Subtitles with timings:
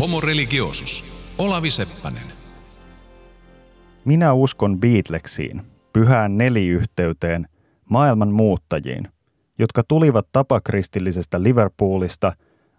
[0.00, 1.04] Homo religiosus.
[1.38, 2.22] Olavi Seppänen.
[4.04, 5.62] Minä uskon Beatlesiin,
[5.92, 7.48] pyhään neliyhteyteen,
[7.90, 9.08] maailman muuttajiin,
[9.58, 12.32] jotka tulivat tapakristillisestä Liverpoolista,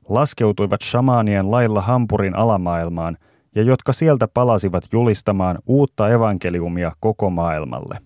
[0.09, 3.17] laskeutuivat shamaanien lailla Hampurin alamaailmaan
[3.55, 7.97] ja jotka sieltä palasivat julistamaan uutta evankeliumia koko maailmalle.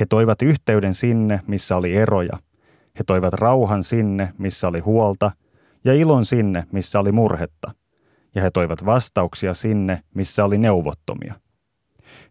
[0.00, 2.38] He toivat yhteyden sinne, missä oli eroja.
[2.98, 5.30] He toivat rauhan sinne, missä oli huolta,
[5.84, 7.81] ja ilon sinne, missä oli murhetta.
[8.34, 11.34] Ja he toivat vastauksia sinne, missä oli neuvottomia.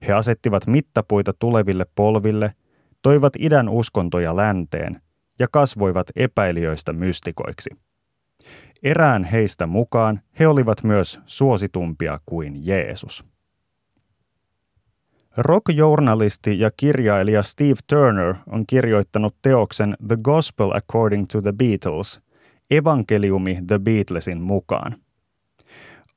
[0.07, 2.53] He asettivat mittapuita tuleville polville,
[3.01, 5.01] toivat idän uskontoja länteen
[5.39, 7.69] ja kasvoivat epäilijöistä mystikoiksi.
[8.83, 13.25] Erään heistä mukaan he olivat myös suositumpia kuin Jeesus.
[15.37, 22.21] Rock-journalisti ja kirjailija Steve Turner on kirjoittanut teoksen The Gospel According to the Beatles,
[22.71, 25.00] evankeliumi The Beatlesin mukaan.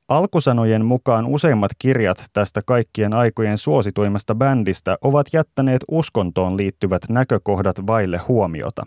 [0.09, 8.19] Alkusanojen mukaan useimmat kirjat tästä kaikkien aikojen suosituimmasta bändistä ovat jättäneet uskontoon liittyvät näkökohdat vaille
[8.19, 8.87] huomiota.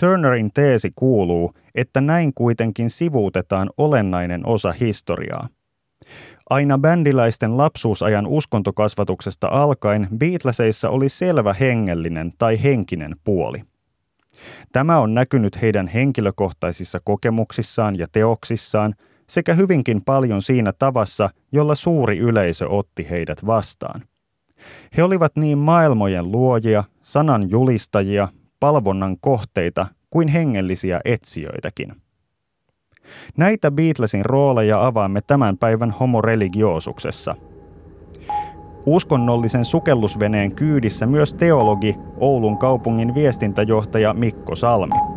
[0.00, 5.48] Turnerin teesi kuuluu, että näin kuitenkin sivuutetaan olennainen osa historiaa.
[6.50, 13.62] Aina bändiläisten lapsuusajan uskontokasvatuksesta alkaen Beatleseissa oli selvä hengellinen tai henkinen puoli.
[14.72, 18.94] Tämä on näkynyt heidän henkilökohtaisissa kokemuksissaan ja teoksissaan–
[19.32, 24.02] sekä hyvinkin paljon siinä tavassa, jolla suuri yleisö otti heidät vastaan.
[24.96, 28.28] He olivat niin maailmojen luojia, sanan julistajia,
[28.60, 31.92] palvonnan kohteita kuin hengellisiä etsijöitäkin.
[33.36, 37.36] Näitä Beatlesin rooleja avaamme tämän päivän homoreligiosuksessa.
[38.86, 45.11] Uskonnollisen sukellusveneen kyydissä myös teologi, Oulun kaupungin viestintäjohtaja Mikko Salmi.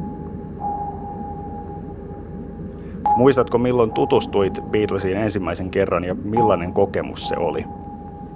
[3.15, 7.65] Muistatko milloin tutustuit Beatlesiin ensimmäisen kerran ja millainen kokemus se oli?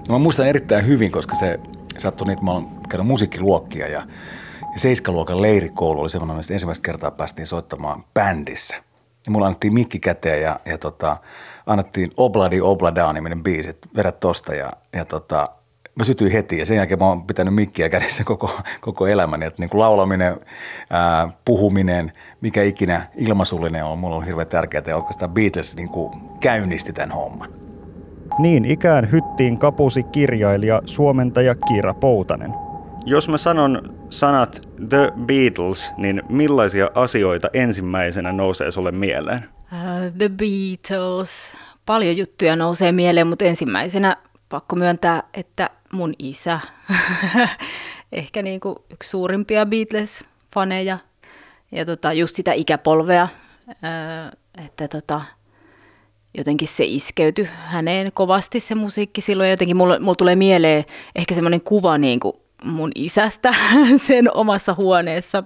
[0.10, 1.60] No mä muistan erittäin hyvin, koska se
[1.98, 4.02] sattui niin, että mä olen käynyt musiikkiluokkia ja,
[4.74, 8.76] ja seiskaluokan leirikoulu oli semmoinen, että ensimmäistä kertaa päästiin soittamaan bändissä.
[9.26, 11.18] Ja mulla annettiin mikki käteen ja, ja tota,
[11.66, 15.50] annettiin Obladi Oblada niminen biisi, että vedä tosta ja, ja tota,
[16.00, 19.46] mä sytyin heti ja sen jälkeen mä oon pitänyt mikkiä kädessä koko, koko elämäni.
[19.46, 20.40] Että niin kuin laulaminen,
[20.90, 22.12] ää, puhuminen,
[22.42, 27.12] mikä ikinä ilmasullinen on, mulla on hirveän tärkeää ja oikeastaan Beatles niin kuin käynnisti tämän
[27.12, 27.54] homman.
[28.40, 32.54] Niin ikään hyttiin kapusi kirjailija, suomentaja Kiira Poutanen.
[33.06, 39.50] Jos mä sanon sanat The Beatles, niin millaisia asioita ensimmäisenä nousee sulle mieleen?
[39.72, 41.52] Uh, the Beatles.
[41.86, 44.18] Paljon juttuja nousee mieleen, mutta ensimmäisenä
[44.50, 46.60] pakko myöntää, että mun isä,
[48.12, 50.98] ehkä niin kuin yksi suurimpia Beatles-faneja,
[51.72, 53.28] ja tota, just sitä ikäpolvea,
[54.66, 55.22] että tota,
[56.38, 59.50] jotenkin se iskeytyi häneen kovasti se musiikki silloin.
[59.50, 60.86] Jotenkin mulla, mulla tulee mieleen
[61.16, 62.34] ehkä semmoinen kuva niin kuin
[62.64, 63.54] mun isästä
[64.08, 65.44] sen omassa huoneessa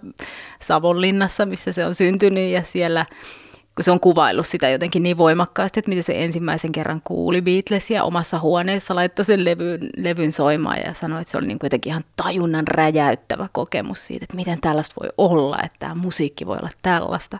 [0.61, 2.49] Savonlinnassa, missä se on syntynyt.
[2.49, 3.05] Ja siellä–
[3.75, 8.03] kun se on kuvaillut sitä jotenkin niin voimakkaasti, että miten se ensimmäisen kerran kuuli Beatlesia
[8.03, 11.89] omassa huoneessa, laittoi sen levyn, levyn soimaan ja sanoi, että se oli niin kuin jotenkin
[11.89, 16.69] ihan tajunnan räjäyttävä kokemus siitä, että miten tällaista voi olla, että tämä musiikki voi olla
[16.81, 17.39] tällaista.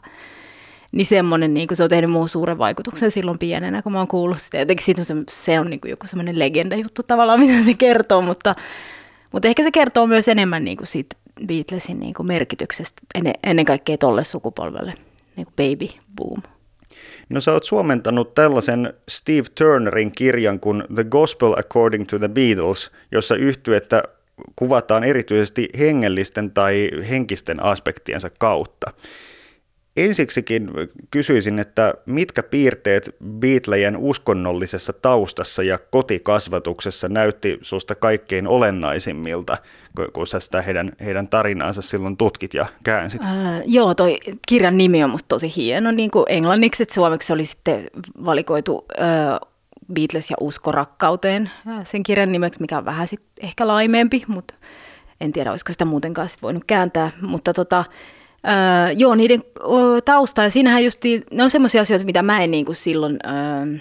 [0.91, 4.07] Niin semmoinen, niin kuin se on tehnyt muuhun suuren vaikutuksen silloin pienenä, kun mä oon
[4.07, 4.57] kuullut sitä.
[4.57, 7.73] Jotenkin siitä on se, se on niin kuin joku semmoinen legenda juttu tavallaan, mitä se
[7.73, 8.55] kertoo, mutta,
[9.31, 13.65] mutta ehkä se kertoo myös enemmän niin kuin siitä Beatlesin niin kuin merkityksestä ennen, ennen
[13.65, 14.93] kaikkea tolle sukupolvelle
[15.35, 16.41] niin kuin baby boom.
[17.29, 22.91] No sä oot suomentanut tällaisen Steve Turnerin kirjan kuin The Gospel According to the Beatles,
[23.11, 23.35] jossa
[23.73, 24.03] että
[24.55, 28.93] kuvataan erityisesti hengellisten tai henkisten aspektiensa kautta.
[29.97, 30.71] Ensiksikin
[31.11, 39.57] kysyisin, että mitkä piirteet Beatlejen uskonnollisessa taustassa ja kotikasvatuksessa näytti susta kaikkein olennaisimmilta,
[40.13, 43.23] kun sä sitä heidän, heidän tarinaansa silloin tutkit ja käänsit?
[43.23, 43.31] Äh,
[43.65, 47.83] joo, toi kirjan nimi on musta tosi hieno, niin kuin englanniksi, että suomeksi oli sitten
[48.25, 49.39] valikoitu äh,
[49.93, 51.51] Beatles ja usko rakkauteen
[51.83, 54.53] sen kirjan nimeksi, mikä on vähän sitten ehkä laimeempi, mutta
[55.21, 57.85] en tiedä, olisiko sitä muutenkaan sit voinut kääntää, mutta tota,
[58.47, 61.01] Öö, joo, niiden ö, tausta, ja siinähän just,
[61.31, 63.79] ne on semmoisia asioita, mitä mä en niin kuin silloin ö,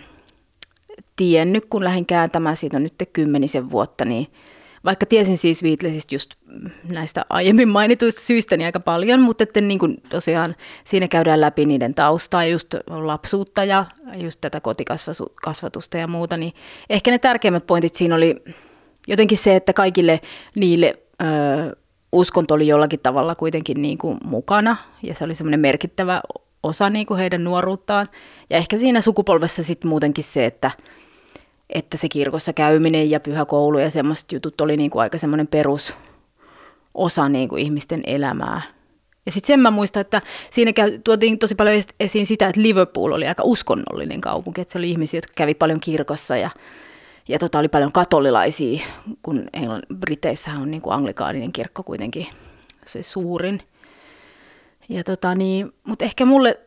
[1.17, 4.27] tiennyt, kun lähdin kääntämään, siitä on nyt kymmenisen vuotta, niin
[4.85, 6.35] vaikka tiesin siis Beatlesista just
[6.89, 11.65] näistä aiemmin mainituista syistä niin aika paljon, mutta että niin kuin tosiaan siinä käydään läpi
[11.65, 13.87] niiden taustaa, just lapsuutta ja
[14.17, 16.53] just tätä kotikasvatusta ja muuta, niin
[16.91, 18.37] ehkä ne tärkeimmät pointit siinä oli
[19.09, 20.21] jotenkin se, että kaikille
[20.55, 21.77] niille ö,
[22.13, 26.21] uskonto oli jollakin tavalla kuitenkin niin kuin mukana ja se oli semmoinen merkittävä
[26.63, 28.09] osa niin kuin heidän nuoruuttaan.
[28.51, 30.71] Ja ehkä siinä sukupolvessa sitten muutenkin se, että,
[31.71, 35.47] että se kirkossa käyminen ja pyhä koulu ja semmoiset jutut oli niin kuin aika semmoinen
[35.47, 38.63] perusosa niin kuin ihmisten elämää.
[39.27, 43.13] Ja sitten sen mä muistan, että siinä käy, tuotiin tosi paljon esiin sitä, että Liverpool
[43.13, 46.51] oli aika uskonnollinen kaupunki, että se oli ihmisiä, jotka kävi paljon kirkossa ja,
[47.29, 48.85] ja tota, oli paljon katolilaisia,
[49.23, 52.27] kun Englann, Briteissähän on niin kuin anglikaaninen kirkko kuitenkin
[52.87, 53.63] se suurin.
[54.89, 56.61] Ja tota niin, mutta ehkä mulle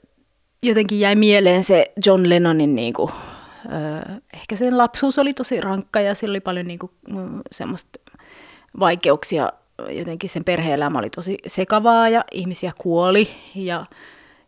[0.64, 3.12] jotenkin jäi mieleen se John Lennonin niin kuin,
[3.66, 6.92] ö, ehkä sen lapsuus oli tosi rankka ja sillä oli paljon niin kuin,
[7.52, 8.00] semmoista
[8.80, 9.50] vaikeuksia.
[9.90, 13.28] Jotenkin sen perheelämä oli tosi sekavaa ja ihmisiä kuoli.
[13.56, 13.86] Ja,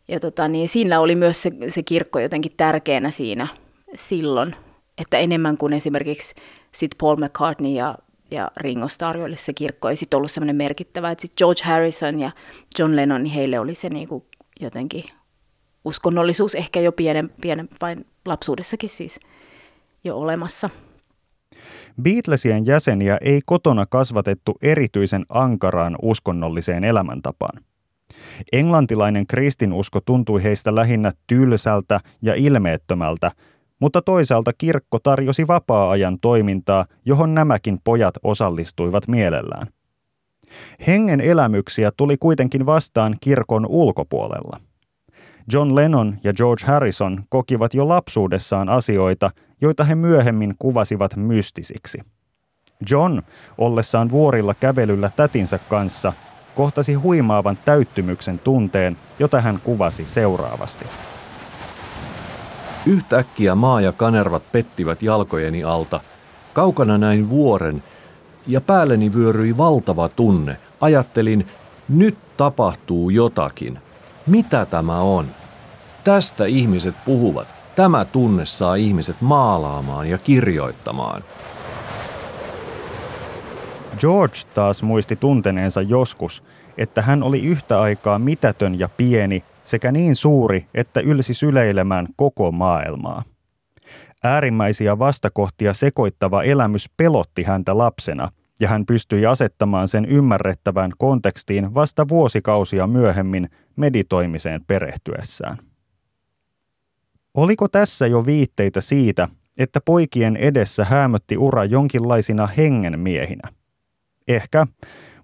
[0.08, 3.48] ja tota, niin siinä oli myös se, se kirkko jotenkin tärkeänä siinä
[3.96, 4.56] silloin,
[4.98, 6.36] että enemmän kuin esimerkiksi
[6.72, 7.98] sit Paul McCartney ja,
[8.32, 12.20] ja Ringo Starr, joille se kirkko ei sitten ollut semmoinen merkittävä, että sitten George Harrison
[12.20, 12.32] ja
[12.80, 14.26] John Lennon, niin heille oli se niinku
[14.60, 15.04] jotenkin
[15.86, 19.20] uskonnollisuus ehkä jo pienen, pienen vain lapsuudessakin siis
[20.04, 20.70] jo olemassa.
[22.02, 27.64] Beatlesien jäseniä ei kotona kasvatettu erityisen ankaraan uskonnolliseen elämäntapaan.
[28.54, 33.32] Englantilainen kristinusko tuntui heistä lähinnä tylsältä ja ilmeettömältä,
[33.80, 39.68] mutta toisaalta kirkko tarjosi vapaa-ajan toimintaa, johon nämäkin pojat osallistuivat mielellään.
[40.88, 44.60] Hengen elämyksiä tuli kuitenkin vastaan kirkon ulkopuolella.
[45.54, 49.32] John Lennon ja George Harrison kokivat jo lapsuudessaan asioita,
[49.62, 52.00] joita he myöhemmin kuvasivat mystisiksi.
[52.90, 53.22] John,
[53.58, 56.14] ollessaan vuorilla kävelyllä tätinsä kanssa,
[56.56, 60.86] kohtasi huimaavan täyttymyksen tunteen, jota hän kuvasi seuraavasti.
[62.88, 66.00] Yhtäkkiä maa ja kanervat pettivät jalkojeni alta.
[66.54, 67.84] Kaukana näin vuoren
[68.48, 70.58] ja päälleni vyöryi valtava tunne.
[70.82, 71.48] Ajattelin,
[71.90, 73.80] nyt tapahtuu jotakin.
[74.28, 75.28] Mitä tämä on?
[76.04, 77.48] Tästä ihmiset puhuvat.
[77.76, 81.24] Tämä tunne saa ihmiset maalaamaan ja kirjoittamaan.
[84.00, 86.44] George taas muisti tunteneensa joskus,
[86.78, 92.52] että hän oli yhtä aikaa mitätön ja pieni sekä niin suuri, että ylsi syleilemään koko
[92.52, 93.24] maailmaa.
[94.24, 102.08] Äärimmäisiä vastakohtia sekoittava elämys pelotti häntä lapsena, ja hän pystyi asettamaan sen ymmärrettävään kontekstiin vasta
[102.08, 105.58] vuosikausia myöhemmin meditoimiseen perehtyessään.
[107.34, 109.28] Oliko tässä jo viitteitä siitä,
[109.58, 113.52] että poikien edessä häämötti ura jonkinlaisina hengenmiehinä?
[114.28, 114.68] Ehkä,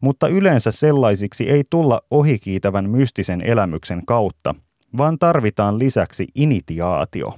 [0.03, 4.55] mutta yleensä sellaisiksi ei tulla ohikiitävän mystisen elämyksen kautta,
[4.97, 7.33] vaan tarvitaan lisäksi initiaatio.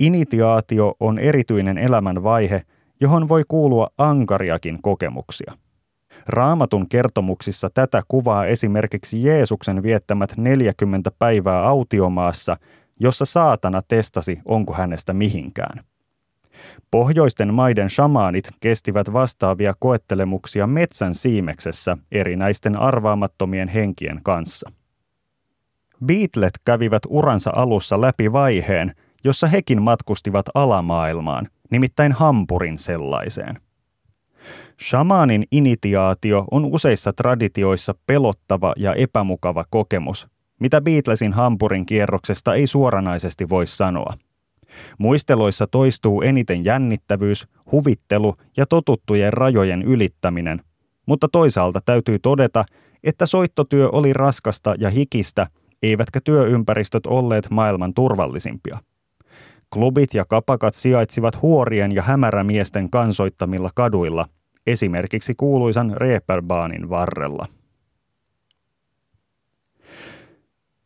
[0.00, 2.62] Initiaatio on erityinen elämän vaihe,
[3.00, 5.52] johon voi kuulua ankariakin kokemuksia.
[6.28, 12.56] Raamatun kertomuksissa tätä kuvaa esimerkiksi Jeesuksen viettämät 40 päivää autiomaassa–
[13.00, 15.84] jossa saatana testasi, onko hänestä mihinkään.
[16.90, 24.72] Pohjoisten maiden shamaanit kestivät vastaavia koettelemuksia metsän siimeksessä erinäisten arvaamattomien henkien kanssa.
[26.06, 28.94] Beatlet kävivät uransa alussa läpi vaiheen,
[29.24, 33.60] jossa hekin matkustivat alamaailmaan, nimittäin Hampurin sellaiseen.
[34.82, 40.28] Shamaanin initiaatio on useissa traditioissa pelottava ja epämukava kokemus,
[40.60, 44.14] mitä Beatlesin Hampurin kierroksesta ei suoranaisesti voi sanoa.
[44.98, 50.60] Muisteloissa toistuu eniten jännittävyys, huvittelu ja totuttujen rajojen ylittäminen,
[51.06, 52.64] mutta toisaalta täytyy todeta,
[53.04, 55.46] että soittotyö oli raskasta ja hikistä,
[55.82, 58.78] eivätkä työympäristöt olleet maailman turvallisimpia.
[59.72, 64.26] Klubit ja kapakat sijaitsivat huorien ja hämärämiesten kansoittamilla kaduilla,
[64.66, 67.46] esimerkiksi kuuluisan Reeperbaanin varrella.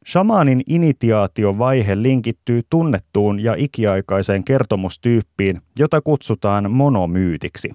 [0.06, 7.73] Shamanin initiaatiovaihe linkittyy tunnettuun ja ikiaikaiseen kertomustyyppiin, jota kutsutaan monomyytiksi.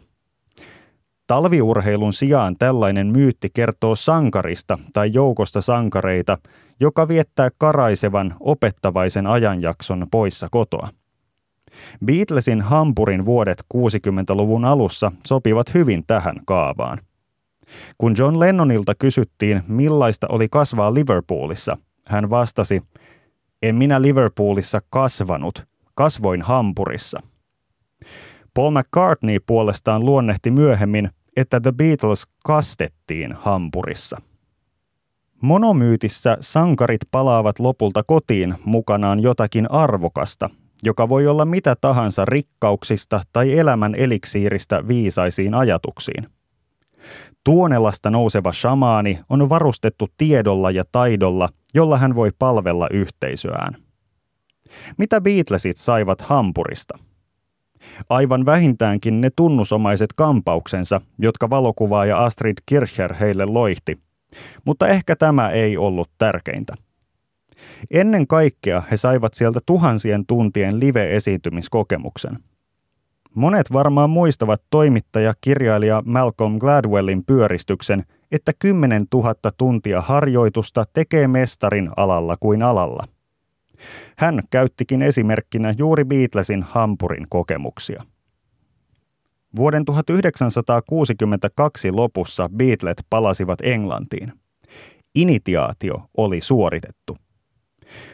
[1.27, 6.37] Talviurheilun sijaan tällainen myytti kertoo sankarista tai joukosta sankareita,
[6.79, 10.89] joka viettää karaisevan, opettavaisen ajanjakson poissa kotoa.
[12.05, 16.99] Beatlesin Hampurin vuodet 60-luvun alussa sopivat hyvin tähän kaavaan.
[17.97, 21.77] Kun John Lennonilta kysyttiin, millaista oli kasvaa Liverpoolissa,
[22.07, 22.81] hän vastasi,
[23.61, 27.19] en minä Liverpoolissa kasvanut, kasvoin Hampurissa.
[28.53, 34.21] Paul McCartney puolestaan luonnehti myöhemmin, että The Beatles kastettiin Hampurissa.
[35.41, 40.49] Monomyytissä sankarit palaavat lopulta kotiin mukanaan jotakin arvokasta,
[40.83, 46.36] joka voi olla mitä tahansa rikkauksista tai elämän eliksiiristä viisaisiin ajatuksiin.
[47.43, 53.75] Tuonelasta nouseva shamaani on varustettu tiedolla ja taidolla, jolla hän voi palvella yhteisöään.
[54.97, 56.97] Mitä Beatlesit saivat Hampurista?
[58.09, 63.99] Aivan vähintäänkin ne tunnusomaiset kampauksensa, jotka valokuvaaja Astrid Kircher heille loihti.
[64.65, 66.75] Mutta ehkä tämä ei ollut tärkeintä.
[67.91, 72.39] Ennen kaikkea he saivat sieltä tuhansien tuntien live-esiintymiskokemuksen.
[73.37, 81.89] Monet varmaan muistavat toimittaja kirjailija Malcolm Gladwellin pyöristyksen, että 10 000 tuntia harjoitusta tekee mestarin
[81.97, 83.07] alalla kuin alalla.
[84.17, 88.03] Hän käyttikin esimerkkinä juuri Beatlesin Hampurin kokemuksia.
[89.55, 94.33] Vuoden 1962 lopussa Beatlet palasivat Englantiin.
[95.15, 97.17] Initiaatio oli suoritettu.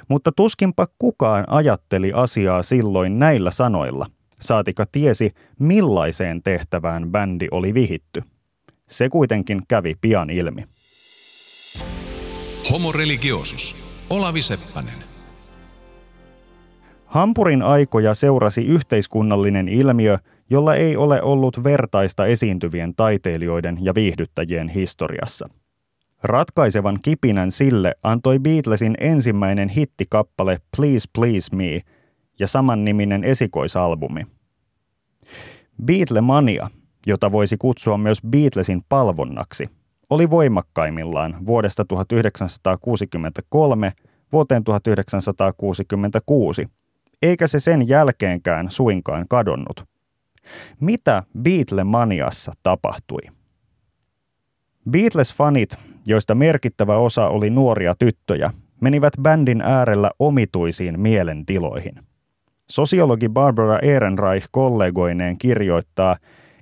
[0.09, 4.05] Mutta tuskinpa kukaan ajatteli asiaa silloin näillä sanoilla,
[4.41, 8.21] saatika tiesi millaiseen tehtävään bändi oli vihitty.
[8.89, 10.63] Se kuitenkin kävi pian ilmi.
[12.71, 13.75] Homo religiosus.
[14.09, 15.03] Olavi Seppänen.
[17.05, 20.17] Hampurin aikoja seurasi yhteiskunnallinen ilmiö,
[20.49, 25.49] jolla ei ole ollut vertaista esiintyvien taiteilijoiden ja viihdyttäjien historiassa–
[26.23, 31.81] Ratkaisevan kipinän sille antoi Beatlesin ensimmäinen hittikappale Please Please Me
[32.39, 34.27] ja samanniminen esikoisalbumi.
[35.85, 36.69] Beatlemania,
[37.07, 39.69] jota voisi kutsua myös Beatlesin palvonnaksi,
[40.09, 43.93] oli voimakkaimmillaan vuodesta 1963
[44.31, 46.67] vuoteen 1966,
[47.21, 49.83] eikä se sen jälkeenkään suinkaan kadonnut.
[50.79, 53.21] Mitä Beatlemaniassa tapahtui?
[54.89, 62.12] Beatles-fanit joista merkittävä osa oli nuoria tyttöjä, menivät bändin äärellä omituisiin mielentiloihin.
[62.73, 66.17] Sosiologi Barbara Ehrenreich kollegoineen kirjoittaa,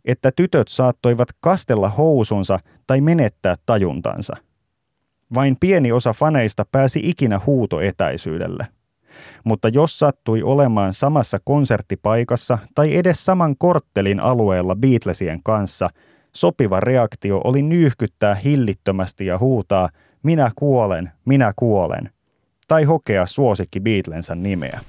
[0.06, 4.36] että tytöt saattoivat kastella housunsa tai menettää tajuntansa.
[5.34, 8.68] Vain pieni osa faneista pääsi ikinä huutoetäisyydelle.
[9.44, 15.90] Mutta jos sattui olemaan samassa konserttipaikassa tai edes saman korttelin alueella Beatlesien kanssa–
[16.36, 19.90] Sopiva reaktio oli nyyhkyttää hillittömästi ja huutaa
[20.24, 22.10] minä kuolen, minä kuolen,
[22.68, 24.80] tai hokea suosikki Beatlensä nimeä.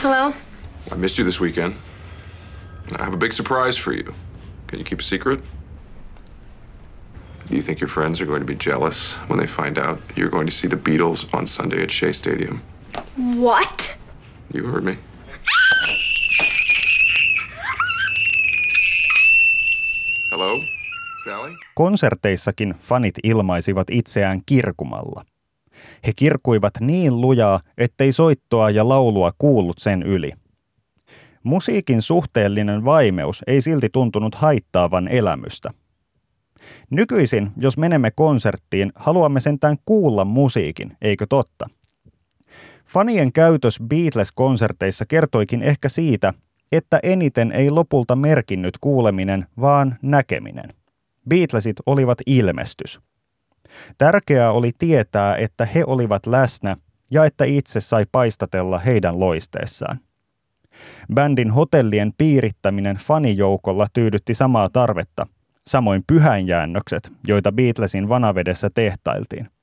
[0.00, 0.32] Hello?
[0.90, 1.74] I missed you this weekend.
[2.96, 4.14] I have a big surprise for you.
[4.66, 5.40] Can you keep a secret?
[7.48, 10.30] Do you think your friends are going to be jealous when they find out you're
[10.30, 12.62] going to see the Beatles on Sunday at Shea Stadium?
[13.16, 13.98] What?
[14.54, 14.96] You heard me.
[20.30, 20.62] Hello?
[21.24, 21.56] Sally?
[21.74, 25.24] Konserteissakin fanit ilmaisivat itseään kirkumalla.
[26.06, 30.32] He kirkuivat niin lujaa, ettei soittoa ja laulua kuullut sen yli.
[31.42, 35.70] Musiikin suhteellinen vaimeus ei silti tuntunut haittaavan elämystä.
[36.90, 41.68] Nykyisin, jos menemme konserttiin, haluamme sentään kuulla musiikin, eikö totta?
[42.86, 46.34] Fanien käytös Beatles-konserteissa kertoikin ehkä siitä,
[46.72, 50.70] että eniten ei lopulta merkinnyt kuuleminen, vaan näkeminen.
[51.28, 53.00] Beatlesit olivat ilmestys.
[53.98, 56.76] Tärkeää oli tietää, että he olivat läsnä
[57.10, 60.00] ja että itse sai paistatella heidän loisteessaan.
[61.14, 65.26] Bändin hotellien piirittäminen fanijoukolla tyydytti samaa tarvetta,
[65.66, 69.48] samoin pyhäinjäännökset, joita Beatlesin vanavedessä tehtailtiin–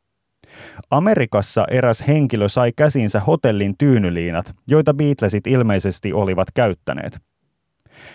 [0.92, 7.20] Amerikassa eräs henkilö sai käsinsä hotellin tyynyliinat, joita Beatlesit ilmeisesti olivat käyttäneet.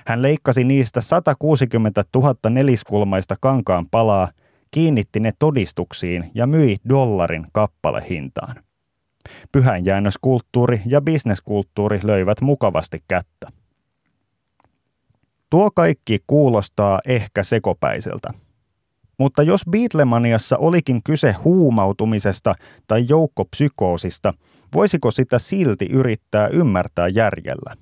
[0.07, 4.29] Hän leikkasi niistä 160 000 neliskulmaista kankaan palaa,
[4.73, 8.57] kiinnitti ne todistuksiin ja myi dollarin kappalehintaan.
[9.53, 13.49] Pyhänjäännöskulttuuri ja bisneskulttuuri löivät mukavasti kättä.
[15.51, 18.33] Tuo kaikki kuulostaa ehkä sekopäiseltä.
[19.19, 22.55] Mutta jos Beatlemaniassa olikin kyse huumautumisesta
[22.87, 24.35] tai joukkopsykoosista,
[24.75, 27.77] voisiko sitä silti yrittää ymmärtää järjellä?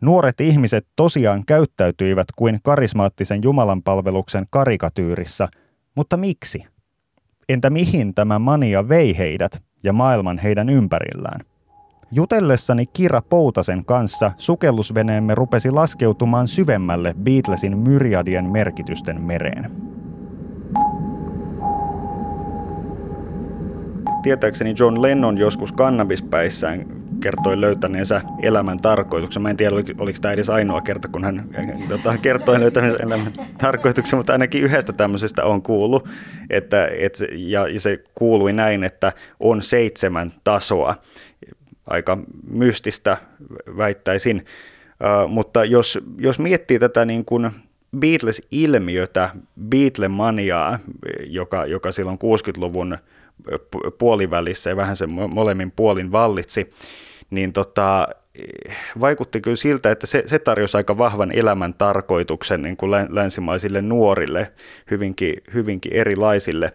[0.00, 5.48] Nuoret ihmiset tosiaan käyttäytyivät kuin karismaattisen jumalanpalveluksen karikatyyrissä,
[5.94, 6.64] mutta miksi?
[7.48, 11.40] Entä mihin tämä mania vei heidät ja maailman heidän ympärillään?
[12.12, 19.72] Jutellessani Kira Poutasen kanssa sukellusveneemme rupesi laskeutumaan syvemmälle Beatlesin myriadien merkitysten mereen.
[24.22, 29.42] Tietääkseni John Lennon joskus kannabispäissään kertoi löytäneensä elämän tarkoituksen.
[29.42, 31.48] Mä en tiedä, oliko tämä edes ainoa kerta, kun hän
[31.88, 36.08] tota, kertoi löytäneensä elämän tarkoituksen, mutta ainakin yhdestä tämmöisestä on kuullut.
[36.50, 40.94] Että, et, ja se kuului näin, että on seitsemän tasoa.
[41.86, 42.18] Aika
[42.50, 43.16] mystistä
[43.76, 44.36] väittäisin.
[44.36, 47.50] Uh, mutta jos, jos miettii tätä niin kuin
[47.98, 49.30] Beatles-ilmiötä,
[49.68, 50.78] Beatlemaniaa,
[51.26, 52.98] joka, joka silloin 60-luvun
[53.98, 56.70] puolivälissä ja vähän sen molemmin puolin vallitsi,
[57.32, 58.08] niin tota,
[59.00, 64.52] vaikutti kyllä siltä, että se, se tarjosi aika vahvan elämän tarkoituksen niin kuin länsimaisille nuorille,
[64.90, 66.72] hyvinkin, hyvinkin erilaisille.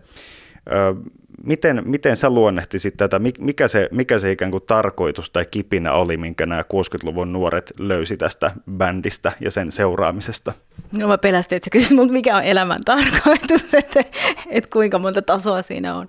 [1.44, 6.18] Miten, miten sä luonnehtisit tätä, mikä se, mikä se ikään kuin tarkoitus tai kipinä oli,
[6.18, 10.54] minkä nämä 60-luvun nuoret löysi tästä bändistä ja sen seuraamisesta?
[10.92, 14.04] No mä pelästyin, että sä kysyt multa, mikä on elämän tarkoitus, että,
[14.50, 16.08] että kuinka monta tasoa siinä on.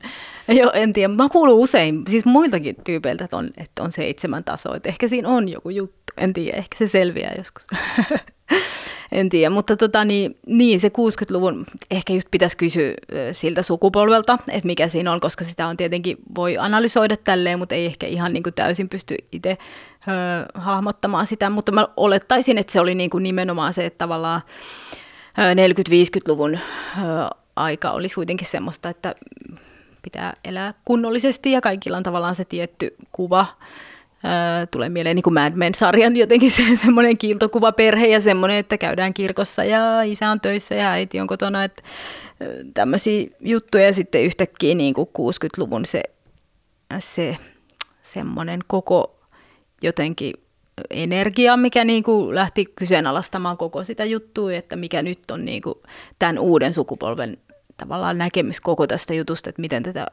[0.49, 4.77] Jo, en tiedä, mä kuulun usein, siis muiltakin tyypeiltä, että on, että on seitsemän tasoa,
[4.77, 7.67] että ehkä siinä on joku juttu, en tiedä, ehkä se selviää joskus.
[9.13, 12.93] en tiedä, mutta tota, niin, niin, se 60-luvun ehkä just pitäisi kysyä
[13.33, 17.87] siltä sukupolvelta, että mikä siinä on, koska sitä on tietenkin, voi analysoida tälleen, mutta ei
[17.87, 19.59] ehkä ihan niin kuin täysin pysty itse
[20.55, 24.43] hahmottamaan sitä, mutta mä olettaisin, että se oli niin kuin nimenomaan se, että tavallaan
[25.37, 26.59] 40-50-luvun
[27.57, 29.15] aika olisi kuitenkin semmoista, että
[30.03, 33.47] pitää elää kunnollisesti ja kaikilla on tavallaan se tietty kuva
[34.71, 39.15] tulee mieleen niin kuin Mad Men-sarjan jotenkin se, semmoinen kiiltokuva perhe ja semmoinen, että käydään
[39.15, 41.83] kirkossa ja isä on töissä ja äiti on kotona, että
[42.75, 43.85] tämmöisiä juttuja.
[43.85, 46.03] Ja sitten yhtäkkiä niin kuin 60-luvun se,
[46.99, 47.37] se
[48.03, 49.21] semmoinen koko
[49.83, 50.35] jotenkin
[50.91, 55.75] energia, mikä niin kuin lähti kyseenalaistamaan koko sitä juttua, että mikä nyt on niin kuin
[56.19, 57.37] tämän uuden sukupolven
[57.77, 60.07] tavallaan näkemys koko tästä jutusta, että miten tätä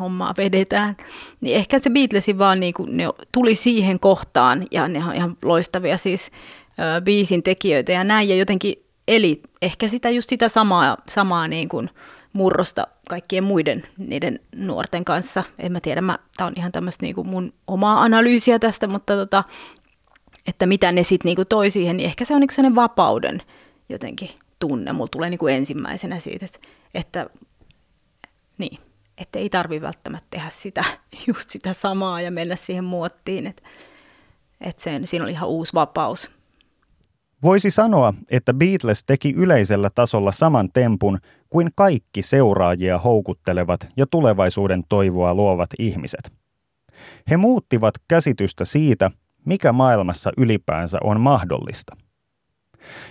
[0.00, 0.96] hommaa vedetään.
[1.40, 5.36] Niin ehkä se Beatlesin vaan niin kuin, ne tuli siihen kohtaan ja ne on ihan
[5.44, 6.30] loistavia siis
[6.68, 11.68] ö, biisin tekijöitä ja näin ja jotenkin eli ehkä sitä just sitä samaa, samaa niin
[11.68, 11.90] kuin
[12.32, 15.44] murrosta kaikkien muiden niiden nuorten kanssa.
[15.58, 16.02] En mä tiedä,
[16.36, 19.44] tämä on ihan tämmöistä niin kuin mun omaa analyysiä tästä, mutta tota,
[20.46, 23.42] että mitä ne sitten niin toi siihen, niin ehkä se on niin sellainen vapauden
[23.88, 24.92] jotenkin tunne.
[24.92, 26.58] Mulla tulee niin kuin ensimmäisenä siitä, että,
[26.94, 27.26] että
[28.58, 28.78] niin,
[29.18, 30.84] että ei tarvi välttämättä tehdä sitä,
[31.28, 33.62] just sitä samaa ja mennä siihen muottiin, että,
[34.60, 36.30] että sen, siinä oli ihan uusi vapaus.
[37.42, 41.18] Voisi sanoa, että Beatles teki yleisellä tasolla saman tempun
[41.50, 46.32] kuin kaikki seuraajia houkuttelevat ja tulevaisuuden toivoa luovat ihmiset.
[47.30, 49.10] He muuttivat käsitystä siitä,
[49.44, 51.96] mikä maailmassa ylipäänsä on mahdollista.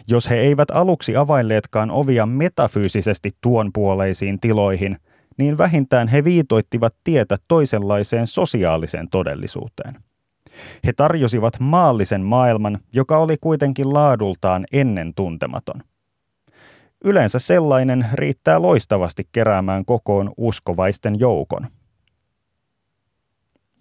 [0.08, 4.98] Jos he eivät aluksi availleetkaan ovia metafyysisesti tuonpuoleisiin tiloihin–
[5.38, 9.96] niin vähintään he viitoittivat tietä toisenlaiseen sosiaaliseen todellisuuteen.
[10.86, 15.84] He tarjosivat maallisen maailman, joka oli kuitenkin laadultaan ennen tuntematon.
[17.06, 21.68] Yleensä sellainen riittää loistavasti keräämään kokoon uskovaisten joukon.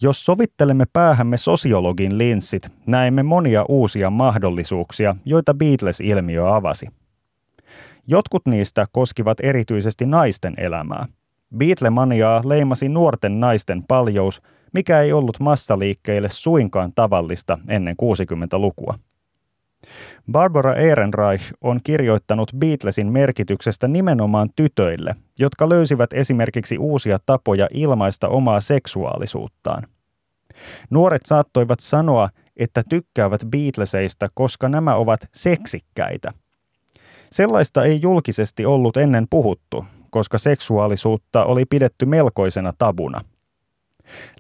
[0.03, 6.87] Jos sovittelemme päähämme sosiologin linssit, näemme monia uusia mahdollisuuksia, joita Beatles-ilmiö avasi.
[8.07, 11.07] Jotkut niistä koskivat erityisesti naisten elämää–
[11.57, 14.43] Beatlemaniaa leimasi nuorten naisten paljous,
[14.75, 18.99] mikä ei ollut massaliikkeille suinkaan tavallista ennen 60-lukua.
[20.33, 28.61] Barbara Ehrenreich on kirjoittanut Beatlesin merkityksestä nimenomaan tytöille, jotka löysivät esimerkiksi uusia tapoja ilmaista omaa
[28.61, 29.87] seksuaalisuuttaan.
[30.91, 36.33] Nuoret saattoivat sanoa, että tykkäävät Beatleseista, koska nämä ovat seksikkäitä.
[37.33, 43.21] Sellaista ei julkisesti ollut ennen puhuttu, koska seksuaalisuutta oli pidetty melkoisena tabuna.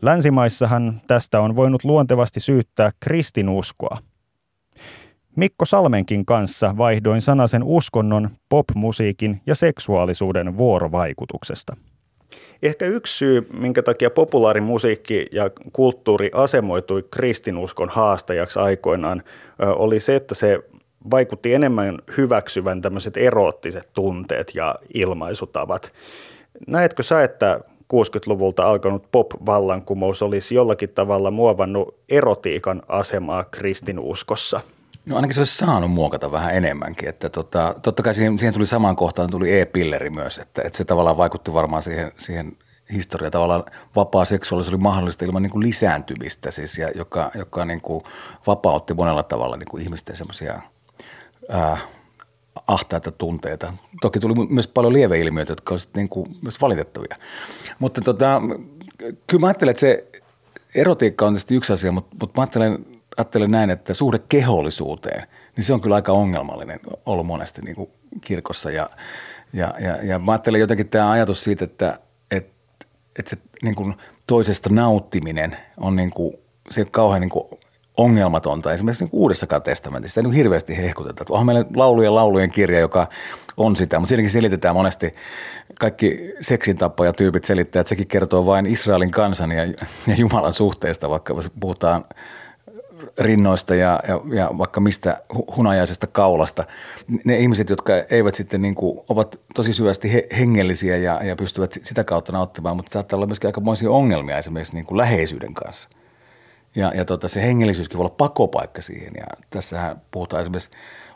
[0.03, 3.99] Länsimaissahan tästä on voinut luontevasti syyttää kristinuskoa.
[5.37, 11.77] Mikko Salmenkin kanssa vaihdoin sanasen uskonnon, popmusiikin ja seksuaalisuuden vuorovaikutuksesta.
[12.63, 19.23] Ehkä yksi syy, minkä takia populaarimusiikki ja kulttuuri asemoitui kristinuskon haastajaksi aikoinaan,
[19.59, 20.59] oli se, että se
[21.11, 25.93] vaikutti enemmän hyväksyvän tämmöiset eroottiset tunteet ja ilmaisutavat.
[26.67, 27.61] Näetkö sä, että
[27.93, 34.61] 60-luvulta alkanut pop-vallankumous olisi jollakin tavalla muovannut erotiikan asemaa kristinuskossa?
[35.07, 37.09] No ainakin se olisi saanut muokata vähän enemmänkin.
[37.09, 40.85] Että tota, totta kai siihen, siihen tuli samaan kohtaan tuli e-pilleri myös, että, että se
[40.85, 42.57] tavallaan vaikutti varmaan siihen, siihen
[42.93, 43.31] historia.
[43.31, 43.65] Tavallaan
[43.97, 48.05] vapaa seksuaalisuus oli mahdollista ilman niin kuin lisääntymistä, siis, ja joka, joka niin kuin
[48.47, 50.62] vapautti monella tavalla niin kuin ihmisten semmoisia–
[51.53, 51.79] ää,
[52.67, 53.73] ahtaita tunteita.
[54.01, 57.17] Toki tuli myös paljon lieveilmiöitä, jotka olisivat niin kuin myös valitettavia.
[57.79, 58.43] Mutta tota,
[59.27, 60.07] kyllä mä ajattelen, että se
[60.75, 62.87] erotiikka on tietysti yksi asia, mutta, mutta mä ajattelen,
[63.17, 67.91] ajattelen näin, että suhde kehollisuuteen, niin se on kyllä aika ongelmallinen ollut monesti niin kuin
[68.21, 68.71] kirkossa.
[68.71, 68.91] Ja,
[69.53, 71.99] ja, ja, ja mä ajattelen jotenkin tämä ajatus siitä, että,
[72.31, 72.87] että,
[73.19, 73.95] että se niin kuin
[74.27, 76.35] toisesta nauttiminen on niin kuin,
[76.71, 77.45] se on kauhean niin kuin
[77.96, 78.72] ongelmatonta.
[78.72, 81.24] Esimerkiksi niin Uudessakaan testamentissa ei niin hirveästi hehkuteta.
[81.31, 83.07] Onhan meillä laulujen laulujen kirja, joka
[83.57, 85.14] on sitä, mutta siinäkin selitetään monesti,
[85.81, 86.78] kaikki seksin
[87.16, 89.64] tyypit selittää, että sekin kertoo vain Israelin kansan ja,
[90.07, 92.05] ja Jumalan suhteesta, vaikka puhutaan
[93.18, 95.22] rinnoista ja, ja, ja vaikka mistä
[95.57, 96.64] hunajaisesta kaulasta.
[97.24, 101.78] Ne ihmiset, jotka eivät sitten niin kuin, ovat tosi syvästi he, hengellisiä ja, ja pystyvät
[101.83, 105.88] sitä kautta nauttamaan, mutta saattaa olla myöskin aikamoisia ongelmia esimerkiksi niin kuin läheisyyden kanssa.
[106.77, 109.13] Ja, ja tota, se hengellisyyskin voi olla pakopaikka siihen.
[109.17, 110.71] Ja tässähän puhutaan esimerkiksi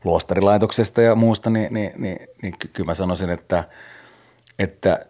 [0.05, 3.64] luostarilaitoksesta ja muusta, niin, niin, niin, niin kyllä mä sanoisin, että,
[4.59, 5.07] että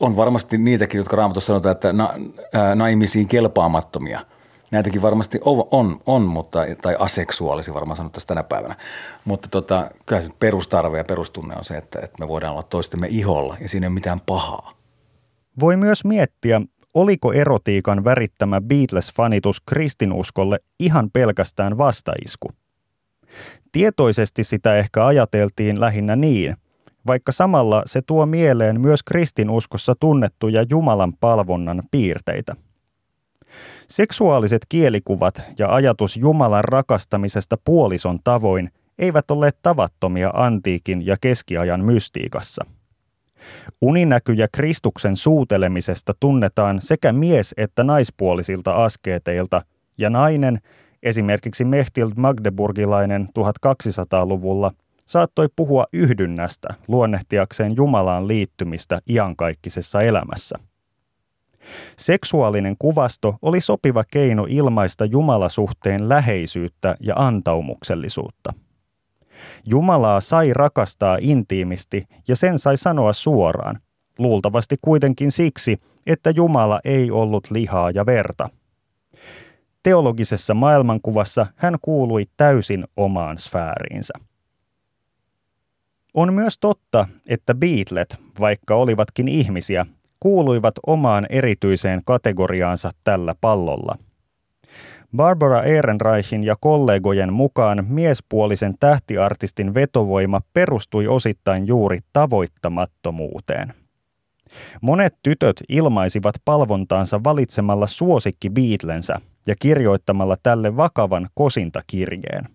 [0.00, 2.14] on varmasti niitäkin, jotka raamatussa sanotaan, että na,
[2.52, 4.20] ää, naimisiin kelpaamattomia–
[4.70, 8.76] Näitäkin varmasti on, on, on mutta, tai aseksuaalisi varmaan sanottaisiin tänä päivänä.
[9.24, 13.06] Mutta tota, kyllä se perustarve ja perustunne on se, että, että me voidaan olla toistemme
[13.10, 14.72] iholla ja siinä ei ole mitään pahaa.
[15.60, 16.60] Voi myös miettiä,
[16.96, 22.48] oliko erotiikan värittämä Beatles-fanitus kristinuskolle ihan pelkästään vastaisku.
[23.72, 26.56] Tietoisesti sitä ehkä ajateltiin lähinnä niin,
[27.06, 32.56] vaikka samalla se tuo mieleen myös kristinuskossa tunnettuja Jumalan palvonnan piirteitä–
[33.88, 42.64] Seksuaaliset kielikuvat ja ajatus Jumalan rakastamisesta puolison tavoin eivät olleet tavattomia antiikin ja keskiajan mystiikassa.
[43.82, 49.62] Uninäkyjä Kristuksen suutelemisesta tunnetaan sekä mies- että naispuolisilta askeeteilta,
[49.98, 50.60] ja nainen,
[51.02, 54.72] esimerkiksi Mechtild Magdeburgilainen 1200-luvulla,
[55.06, 60.58] saattoi puhua yhdynnästä luonnehtiakseen Jumalaan liittymistä iankaikkisessa elämässä.
[61.98, 68.52] Seksuaalinen kuvasto oli sopiva keino ilmaista Jumalasuhteen läheisyyttä ja antaumuksellisuutta.
[69.66, 73.80] Jumalaa sai rakastaa intiimisti ja sen sai sanoa suoraan,
[74.18, 78.50] luultavasti kuitenkin siksi, että Jumala ei ollut lihaa ja verta.
[79.82, 84.14] Teologisessa maailmankuvassa hän kuului täysin omaan sfääriinsä.
[86.14, 89.86] On myös totta, että Beatlet, vaikka olivatkin ihmisiä,
[90.20, 93.98] kuuluivat omaan erityiseen kategoriaansa tällä pallolla.
[95.16, 103.74] Barbara Ehrenreichin ja kollegojen mukaan miespuolisen tähtiartistin vetovoima perustui osittain juuri tavoittamattomuuteen.
[104.80, 109.14] Monet tytöt ilmaisivat palvontaansa valitsemalla suosikki Beatlensä
[109.46, 112.48] ja kirjoittamalla tälle vakavan kosintakirjeen.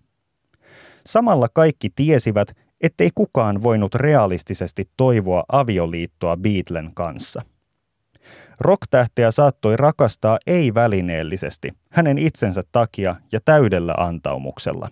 [1.06, 7.42] Samalla kaikki tiesivät, ettei kukaan voinut realistisesti toivoa avioliittoa Beatlen kanssa.
[8.60, 14.88] Rocktähteä saattoi rakastaa ei-välineellisesti, hänen itsensä takia ja täydellä antaumuksella.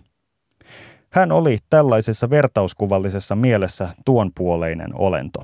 [1.09, 5.43] Hän oli tällaisessa vertauskuvallisessa mielessä tuonpuoleinen olento.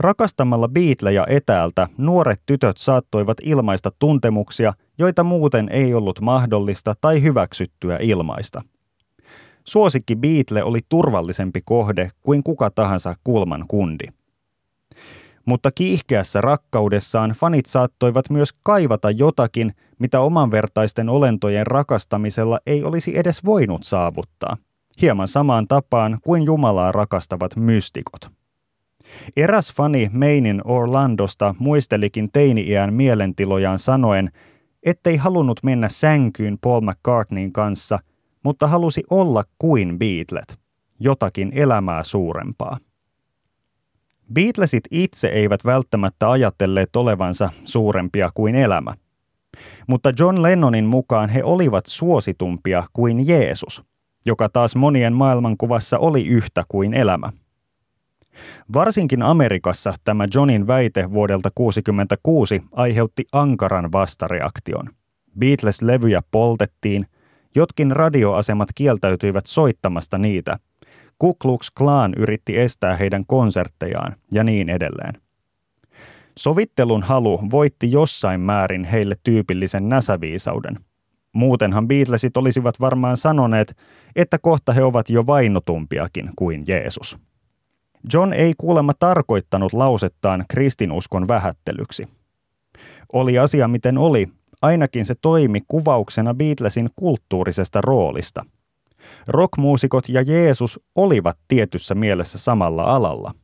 [0.00, 7.98] Rakastamalla Beatleja etäältä nuoret tytöt saattoivat ilmaista tuntemuksia, joita muuten ei ollut mahdollista tai hyväksyttyä
[8.00, 8.62] ilmaista.
[9.64, 14.06] Suosikki Beatle oli turvallisempi kohde kuin kuka tahansa kulman kundi–
[15.44, 23.44] mutta kiihkeässä rakkaudessaan fanit saattoivat myös kaivata jotakin, mitä omanvertaisten olentojen rakastamisella ei olisi edes
[23.44, 24.56] voinut saavuttaa.
[25.02, 28.30] Hieman samaan tapaan kuin Jumalaa rakastavat mystikot.
[29.36, 34.30] Eräs fani Mainin Orlandosta muistelikin teini-iän mielentilojaan sanoen,
[34.82, 37.98] ettei halunnut mennä sänkyyn Paul McCartneyn kanssa,
[38.42, 40.58] mutta halusi olla kuin Beatlet,
[41.00, 42.78] jotakin elämää suurempaa.
[44.32, 48.94] Beatlesit itse eivät välttämättä ajatelleet olevansa suurempia kuin elämä.
[49.88, 53.82] Mutta John Lennonin mukaan he olivat suositumpia kuin Jeesus,
[54.26, 57.32] joka taas monien maailmankuvassa oli yhtä kuin elämä.
[58.72, 64.90] Varsinkin Amerikassa tämä Johnin väite vuodelta 1966 aiheutti ankaran vastareaktion.
[65.38, 67.06] Beatles-levyjä poltettiin,
[67.54, 70.58] jotkin radioasemat kieltäytyivät soittamasta niitä–
[71.18, 75.14] Ku Klux Klan yritti estää heidän konserttejaan ja niin edelleen.
[76.38, 80.80] Sovittelun halu voitti jossain määrin heille tyypillisen näsäviisauden.
[81.32, 83.76] Muutenhan Beatlesit olisivat varmaan sanoneet,
[84.16, 87.18] että kohta he ovat jo vainotumpiakin kuin Jeesus.
[88.12, 92.08] John ei kuulemma tarkoittanut lausettaan kristinuskon vähättelyksi.
[93.12, 94.28] Oli asia miten oli,
[94.62, 98.44] ainakin se toimi kuvauksena Beatlesin kulttuurisesta roolista–
[99.28, 103.34] Rockmuusikot ja Jeesus olivat tietyssä mielessä samalla alalla.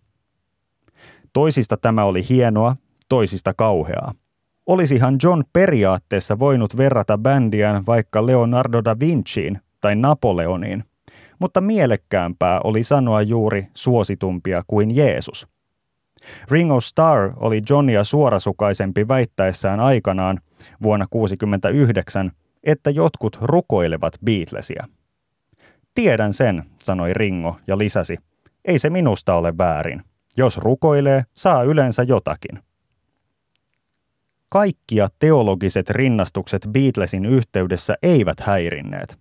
[1.33, 2.77] Toisista tämä oli hienoa,
[3.09, 4.15] toisista kauheaa.
[4.67, 10.85] Olisihan John periaatteessa voinut verrata bändiään vaikka Leonardo da Vinciin tai Napoleoniin,
[11.39, 15.47] mutta mielekkäämpää oli sanoa juuri suositumpia kuin Jeesus.
[16.51, 20.41] Ringo Starr oli Johnia suorasukaisempi väittäessään aikanaan
[20.83, 22.33] vuonna 1969,
[22.65, 24.89] että jotkut rukoilevat Beatlesia.
[25.95, 28.19] Tiedän sen, sanoi Ringo ja lisäsi.
[28.65, 30.03] Ei se minusta ole väärin.
[30.37, 32.63] Jos rukoilee, saa yleensä jotakin.
[34.49, 39.19] Kaikkia teologiset rinnastukset Beatlesin yhteydessä eivät häirinneet.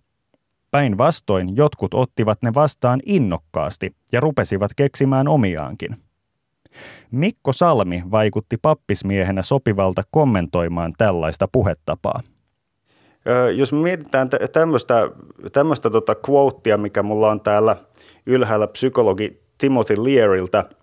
[0.71, 5.97] Päinvastoin jotkut ottivat ne vastaan innokkaasti ja rupesivat keksimään omiaankin.
[7.11, 12.21] Mikko Salmi vaikutti pappismiehenä sopivalta kommentoimaan tällaista puhetapaa.
[13.55, 15.09] Jos mietitään tämmöistä,
[15.53, 17.75] tämmöistä tota quotea, mikä mulla on täällä
[18.25, 20.65] ylhäällä psykologi Timothy Leariltä–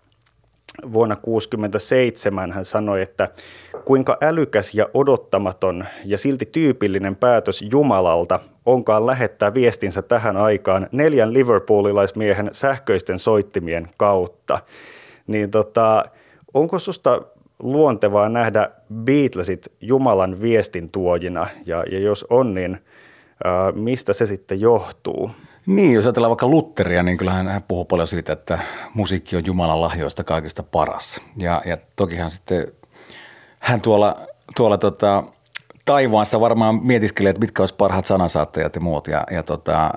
[0.93, 3.29] vuonna 1967 hän sanoi, että
[3.85, 11.33] kuinka älykäs ja odottamaton ja silti tyypillinen päätös Jumalalta onkaan lähettää viestinsä tähän aikaan neljän
[11.33, 14.59] liverpoolilaismiehen sähköisten soittimien kautta.
[15.27, 16.05] Niin tota,
[16.53, 17.21] onko susta
[17.59, 24.61] luontevaa nähdä Beatlesit Jumalan viestin tuojina ja, ja jos on, niin äh, mistä se sitten
[24.61, 25.31] johtuu?
[25.65, 28.59] Niin, jos ajatellaan vaikka Lutteria, niin kyllähän hän puhuu paljon siitä, että
[28.93, 31.21] musiikki on Jumalan lahjoista kaikista paras.
[31.37, 32.67] Ja, ja tokihan sitten
[33.59, 34.17] hän tuolla,
[34.55, 35.23] tuolla tota,
[35.85, 39.07] taivaassa varmaan mietiskelee, että mitkä olisi parhaat sanansaattajat ja muut.
[39.07, 39.91] Ja, ja tota,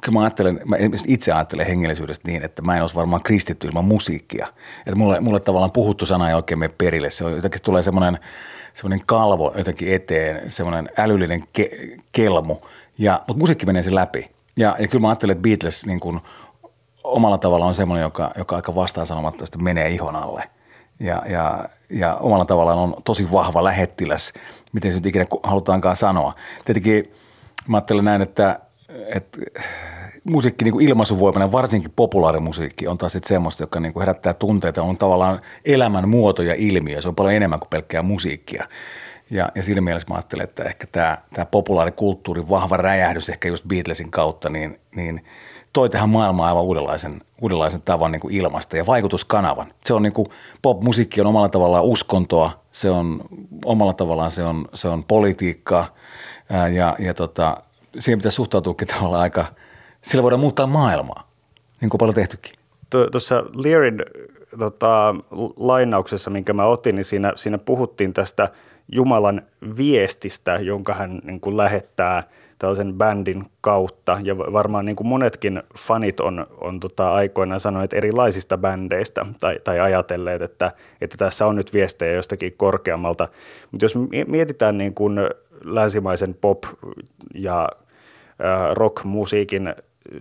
[0.00, 3.84] kyllä mä ajattelen, mä itse ajattelen hengellisyydestä niin, että mä en olisi varmaan kristitty ilman
[3.84, 4.46] musiikkia.
[4.78, 7.10] Että mulle, mulle tavallaan puhuttu sana ei oikein mene perille.
[7.10, 8.18] Se on, jotenkin tulee semmoinen,
[8.74, 11.70] semmoinen kalvo jotenkin eteen, semmoinen älyllinen ke,
[12.12, 12.56] kelmu.
[12.98, 14.30] Ja, mutta musiikki menee sen läpi.
[14.56, 16.20] Ja, ja kyllä mä ajattelen, että Beatles niin kuin
[17.04, 20.50] omalla tavalla on semmoinen, joka, joka aika vastaan sanomatta menee ihon alle.
[21.00, 24.32] Ja, ja, ja omalla tavallaan on tosi vahva lähettiläs,
[24.72, 26.34] miten se nyt ikinä halutaankaan sanoa.
[26.64, 27.04] Tietenkin
[27.68, 28.60] mä ajattelen näin, että,
[29.14, 29.38] että
[30.24, 34.82] musiikki niin kuin ilmaisuvoimana, varsinkin populaarimusiikki, on taas sitten semmoista, joka niin kuin herättää tunteita,
[34.82, 37.00] on tavallaan elämän muoto ja ilmiö.
[37.02, 38.66] Se on paljon enemmän kuin pelkkää musiikkia.
[39.30, 43.64] Ja, ja siinä mielessä mä ajattelen, että ehkä tämä, tämä populaarikulttuurin vahva räjähdys ehkä just
[43.68, 45.24] Beatlesin kautta, niin, niin
[45.72, 49.72] toi tähän maailmaan aivan uudenlaisen, uudenlaisen tavan niin kuin ilmasta ja vaikutuskanavan.
[49.84, 50.26] Se on niin kuin,
[50.62, 53.20] pop-musiikki on omalla tavallaan uskontoa, se on
[53.64, 55.94] omalla tavallaan se on, se on politiikkaa
[56.74, 57.56] ja, ja tota,
[57.98, 59.44] siihen pitää suhtautuakin tavallaan aika,
[60.02, 61.30] sillä voidaan muuttaa maailmaa,
[61.80, 62.52] niin kuin paljon tehtykin.
[63.12, 64.02] Tuossa Learin
[64.58, 65.14] tota,
[65.56, 68.48] lainauksessa, minkä mä otin, niin siinä, siinä puhuttiin tästä–
[68.92, 69.42] Jumalan
[69.76, 72.22] viestistä, jonka hän niin kuin lähettää
[72.58, 74.18] tällaisen bändin kautta.
[74.22, 79.80] Ja varmaan niin kuin monetkin fanit on, on tota aikoinaan sanoneet erilaisista bändeistä tai, tai
[79.80, 83.28] ajatelleet, että, että tässä on nyt viestejä jostakin korkeammalta.
[83.70, 83.94] Mutta jos
[84.26, 85.18] mietitään niin kuin
[85.64, 86.92] länsimaisen pop-
[87.34, 87.68] ja
[88.74, 89.74] rock-musiikin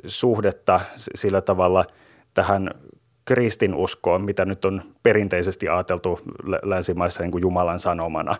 [0.06, 1.86] suhdetta sillä tavalla
[2.34, 2.69] tähän
[3.25, 6.19] kristinuskoon, mitä nyt on perinteisesti ajateltu
[6.63, 8.36] länsimaissa niin kuin Jumalan sanomana,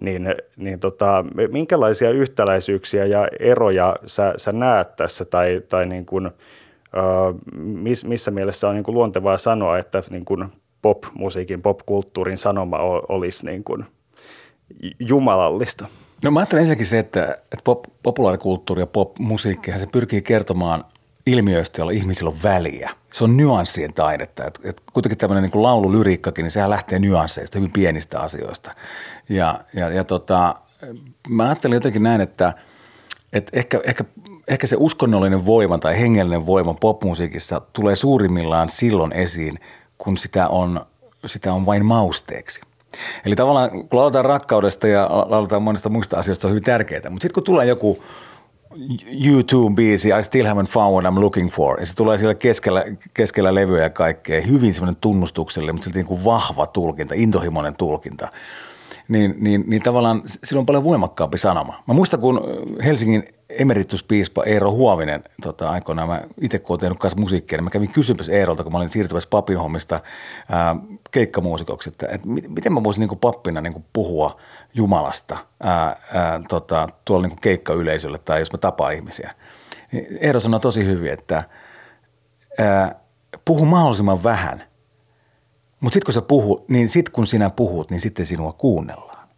[0.00, 6.26] niin, niin tota, minkälaisia yhtäläisyyksiä ja eroja sä, sä näet tässä tai, tai niin kuin,
[6.26, 10.48] uh, miss, missä mielessä on niin kuin luontevaa sanoa, että niin kuin
[10.82, 13.84] pop-musiikin, pop-kulttuurin sanoma olisi niin kuin
[14.98, 15.86] jumalallista?
[16.24, 20.84] No mä ajattelen ensinnäkin se, että, että pop, populaarikulttuuri ja pop-musiikki se pyrkii kertomaan
[21.26, 22.90] ilmiöistä, joilla ihmisillä on väliä.
[23.12, 24.44] Se on nyanssien taidetta.
[24.44, 28.74] Et, et kuitenkin tämmöinen niin laululyriikkakin, niin sehän lähtee nyansseista, hyvin pienistä asioista.
[29.28, 30.54] Ja, ja, ja tota,
[31.28, 32.52] mä ajattelin jotenkin näin, että,
[33.32, 34.04] että ehkä, ehkä,
[34.48, 39.58] ehkä se uskonnollinen voima tai hengellinen voima popmusiikissa tulee suurimmillaan silloin esiin,
[39.98, 40.86] kun sitä on,
[41.26, 42.60] sitä on vain mausteeksi.
[43.24, 47.10] Eli tavallaan kun lauletaan rakkaudesta ja lauletaan monista muista asioista, se on hyvin tärkeää.
[47.10, 48.02] Mutta sitten kun tulee joku
[49.26, 51.80] YouTube-biisi I still haven't found what I'm looking for.
[51.80, 54.40] Ja se tulee siellä keskellä, keskellä levyä ja kaikkea.
[54.40, 58.28] Hyvin semmoinen tunnustuksellinen, mutta silti niin kuin vahva tulkinta, intohimoinen tulkinta.
[59.08, 61.82] Niin, niin, niin tavallaan sillä on paljon voimakkaampi sanoma.
[61.86, 62.40] Mä muistan, kun
[62.84, 67.70] Helsingin emerituspiispa Eero Huovinen, tota, aikoinaan mä itse kun olen tehnyt kanssa musiikkia, niin mä
[67.70, 70.00] kävin kysymässä Eerolta, kun mä olin siirtymässä papin hommista
[70.50, 70.76] ää,
[71.10, 74.36] keikkamuusikoksi, että, että miten mä voisin niin kuin pappina niin kuin puhua–
[74.74, 79.34] Jumalasta ää, ää, tota, tuolla niin keikkayleisölle tai jos mä tapaan ihmisiä.
[79.92, 81.44] Niin Eero sanoi tosi hyvin, että
[82.58, 82.94] ää,
[83.44, 84.64] puhu mahdollisimman vähän,
[85.84, 89.28] mutta sitten kun sä puhut, niin sitten kun sinä puhut, niin sitten sinua kuunnellaan.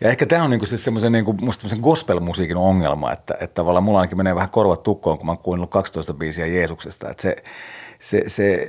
[0.00, 1.34] Ja ehkä tämä on niinku siis semmoisen niinku,
[1.80, 5.70] gospel-musiikin ongelma, että, että tavallaan mulla ainakin menee vähän korvat tukkoon, kun mä oon kuunnellut
[5.70, 7.10] 12 biisiä Jeesuksesta.
[7.10, 7.36] Että se,
[8.00, 8.68] se, se,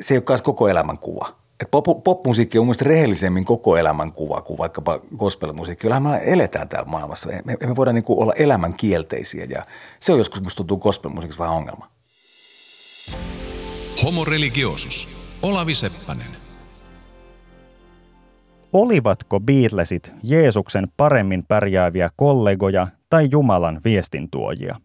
[0.00, 1.34] se ei ole koko elämän kuva
[1.70, 5.82] pop, popmusiikki on mielestäni rehellisemmin koko elämän kuva kuin vaikkapa gospelmusiikki.
[5.82, 7.28] Kyllähän me eletään täällä maailmassa.
[7.44, 9.66] Me, me voidaan niin olla elämän kielteisiä ja
[10.00, 11.90] se on joskus musta tuntuu gospelmusiikissa vähän ongelma.
[14.04, 15.19] Homo religiosus.
[15.42, 16.26] Olavi Seppänen.
[18.72, 24.80] Olivatko Beatlesit Jeesuksen paremmin pärjääviä kollegoja tai Jumalan viestintuojia?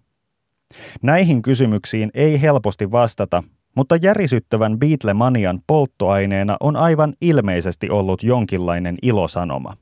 [1.02, 3.44] Näihin kysymyksiin ei helposti vastata,
[3.76, 9.78] mutta järisyttävän Beatlemanian polttoaineena on aivan ilmeisesti ollut jonkinlainen ilosanoma.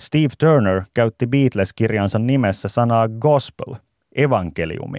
[0.00, 3.74] Steve Turner käytti Beatles-kirjansa nimessä sanaa gospel,
[4.16, 4.98] evankeliumi.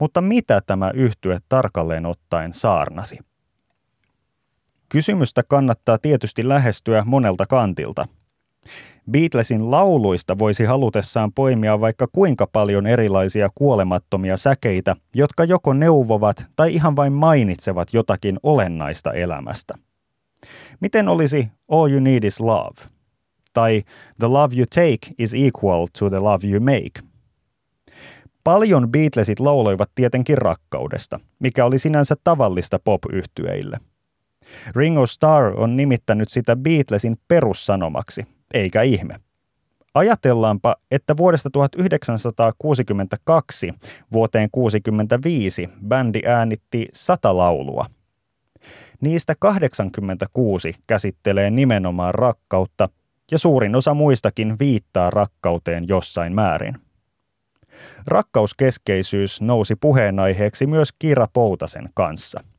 [0.00, 3.18] Mutta mitä tämä yhtye tarkalleen ottaen saarnasi?
[4.92, 8.08] Kysymystä kannattaa tietysti lähestyä monelta kantilta.
[9.10, 16.74] Beatlesin lauluista voisi halutessaan poimia vaikka kuinka paljon erilaisia kuolemattomia säkeitä, jotka joko neuvovat tai
[16.74, 19.74] ihan vain mainitsevat jotakin olennaista elämästä.
[20.80, 22.90] Miten olisi All You Need Is Love?
[23.52, 23.82] Tai
[24.18, 27.08] The Love You Take is Equal to the Love You Make?
[28.44, 33.78] Paljon Beatlesit lauloivat tietenkin rakkaudesta, mikä oli sinänsä tavallista pop-yhtyeille–
[34.76, 39.20] Ringo Starr on nimittänyt sitä Beatlesin perussanomaksi, eikä ihme.
[39.94, 43.74] Ajatellaanpa, että vuodesta 1962
[44.12, 47.86] vuoteen 1965 bändi äänitti sata laulua.
[49.00, 52.88] Niistä 86 käsittelee nimenomaan rakkautta
[53.30, 56.74] ja suurin osa muistakin viittaa rakkauteen jossain määrin.
[58.06, 62.44] Rakkauskeskeisyys nousi puheenaiheeksi myös Kira Poutasen kanssa–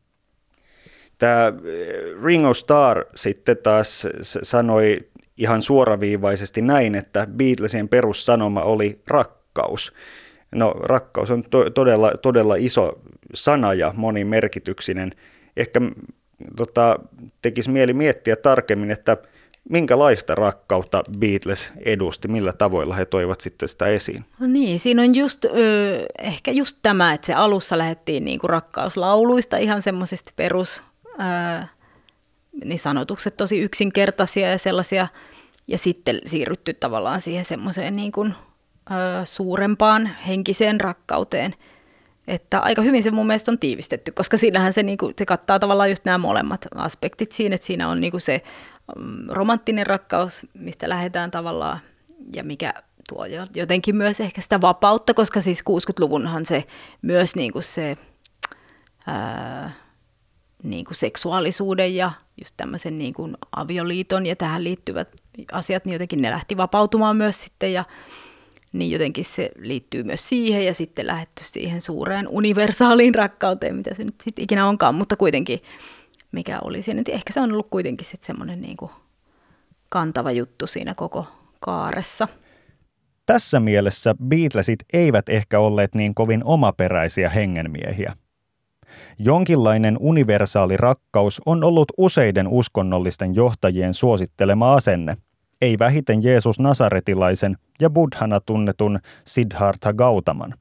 [1.24, 5.00] Tämä eh, Ringo Starr sitten taas sanoi
[5.38, 9.94] ihan suoraviivaisesti näin, että Beatlesien perussanoma oli rakkaus.
[10.56, 13.00] No rakkaus on to- todella, todella iso
[13.34, 15.12] sana ja monimerkityksinen.
[15.58, 15.82] Ehkä
[16.58, 17.00] tota,
[17.42, 19.18] tekisi mieli miettiä tarkemmin, että
[19.70, 24.26] minkälaista rakkautta Beatles edusti, millä tavoilla he toivat sitten sitä esiin?
[24.40, 25.50] No niin, siinä on just, ö,
[26.20, 30.84] ehkä just tämä, että se alussa lähdettiin niinku rakkauslauluista, ihan semmoisista perus
[31.18, 31.68] ää,
[32.64, 35.08] niin sanotukset tosi yksinkertaisia ja sellaisia,
[35.68, 38.36] ja sitten siirrytty tavallaan siihen semmoiseen niin kuin,
[38.90, 41.56] ää, suurempaan henkiseen rakkauteen.
[42.28, 45.60] Että aika hyvin se mun mielestä on tiivistetty, koska siinähän se, niin kuin, se kattaa
[45.60, 48.42] tavallaan just nämä molemmat aspektit siinä, että siinä on niin kuin se
[48.98, 51.80] mm, romanttinen rakkaus, mistä lähdetään tavallaan,
[52.36, 52.74] ja mikä
[53.10, 56.64] tuo jotenkin myös ehkä sitä vapautta, koska siis 60-luvunhan se
[57.02, 57.98] myös niin kuin se...
[59.08, 59.83] Ää,
[60.64, 65.08] niin kuin seksuaalisuuden ja just tämmöisen niin kuin avioliiton ja tähän liittyvät
[65.52, 67.86] asiat, niin jotenkin ne lähti vapautumaan myös sitten ja
[68.74, 74.04] niin jotenkin se liittyy myös siihen ja sitten lähetty siihen suureen universaaliin rakkauteen, mitä se
[74.04, 75.62] nyt sitten ikinä onkaan, mutta kuitenkin
[76.32, 78.92] mikä oli siinä, ehkä se on ollut kuitenkin sitten semmoinen niin kuin
[79.90, 81.28] kantava juttu siinä koko
[81.60, 82.28] kaaressa.
[83.26, 88.16] Tässä mielessä Beatlesit eivät ehkä olleet niin kovin omaperäisiä hengenmiehiä.
[89.20, 95.18] Jonkinlainen universaali rakkaus on ollut useiden uskonnollisten johtajien suosittelema asenne,
[95.62, 100.54] ei vähiten Jeesus Nasaretilaisen ja buddhana tunnetun Siddhartha Gautaman.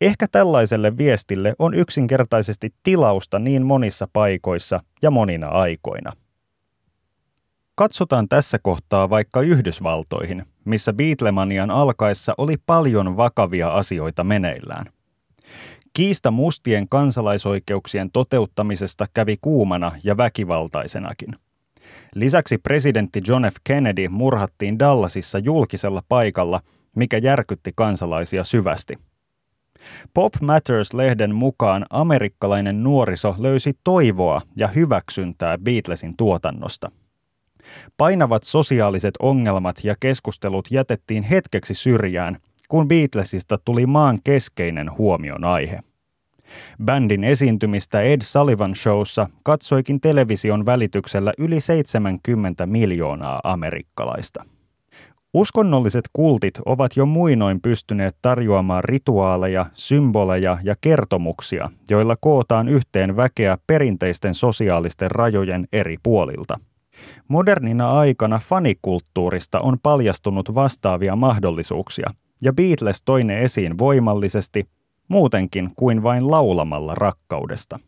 [0.00, 6.12] Ehkä tällaiselle viestille on yksinkertaisesti tilausta niin monissa paikoissa ja monina aikoina.
[7.74, 14.86] Katsotaan tässä kohtaa vaikka Yhdysvaltoihin, missä Beatlemanian alkaessa oli paljon vakavia asioita meneillään.
[15.98, 21.36] Kiista mustien kansalaisoikeuksien toteuttamisesta kävi kuumana ja väkivaltaisenakin.
[22.14, 23.56] Lisäksi presidentti John F.
[23.64, 26.60] Kennedy murhattiin Dallasissa julkisella paikalla,
[26.96, 28.94] mikä järkytti kansalaisia syvästi.
[30.14, 36.90] Pop Matters-lehden mukaan amerikkalainen nuoriso löysi toivoa ja hyväksyntää Beatlesin tuotannosta.
[37.96, 45.80] Painavat sosiaaliset ongelmat ja keskustelut jätettiin hetkeksi syrjään kun Beatlesista tuli maan keskeinen huomion aihe.
[46.84, 54.44] Bändin esiintymistä Ed Sullivan Showssa katsoikin television välityksellä yli 70 miljoonaa amerikkalaista.
[55.34, 63.58] Uskonnolliset kultit ovat jo muinoin pystyneet tarjoamaan rituaaleja, symboleja ja kertomuksia, joilla kootaan yhteen väkeä
[63.66, 66.60] perinteisten sosiaalisten rajojen eri puolilta.
[67.28, 72.10] Modernina aikana fanikulttuurista on paljastunut vastaavia mahdollisuuksia–
[72.42, 74.64] ja Beatles toi ne esiin voimallisesti,
[75.08, 77.80] muutenkin kuin vain laulamalla rakkaudesta.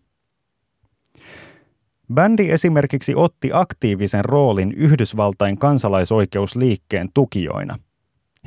[2.14, 7.78] Bändi esimerkiksi otti aktiivisen roolin Yhdysvaltain kansalaisoikeusliikkeen tukijoina.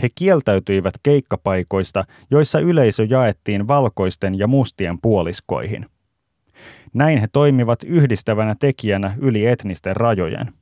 [0.02, 5.86] He kieltäytyivät keikkapaikoista, joissa yleisö jaettiin valkoisten ja mustien puoliskoihin.
[6.94, 10.54] Näin he toimivat yhdistävänä tekijänä yli etnisten rajojen.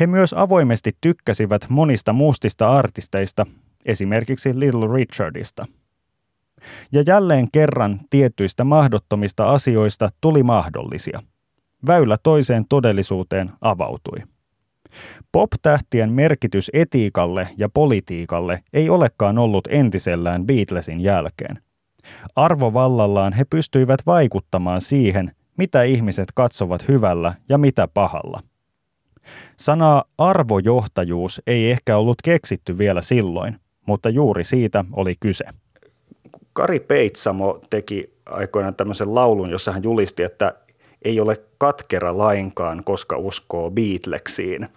[0.00, 3.46] He myös avoimesti tykkäsivät monista mustista artisteista
[3.86, 5.66] esimerkiksi Little Richardista.
[6.92, 11.22] Ja jälleen kerran tietyistä mahdottomista asioista tuli mahdollisia.
[11.86, 14.18] Väylä toiseen todellisuuteen avautui.
[15.32, 21.62] Pop-tähtien merkitys etiikalle ja politiikalle ei olekaan ollut entisellään Beatlesin jälkeen.
[22.36, 28.42] Arvovallallaan he pystyivät vaikuttamaan siihen, mitä ihmiset katsovat hyvällä ja mitä pahalla.
[29.56, 35.44] Sanaa arvojohtajuus ei ehkä ollut keksitty vielä silloin, mutta juuri siitä oli kyse.
[36.52, 40.54] Kari Peitsamo teki aikoinaan tämmöisen laulun, jossa hän julisti, että
[41.02, 44.68] ei ole katkera lainkaan, koska uskoo Beatleksiin.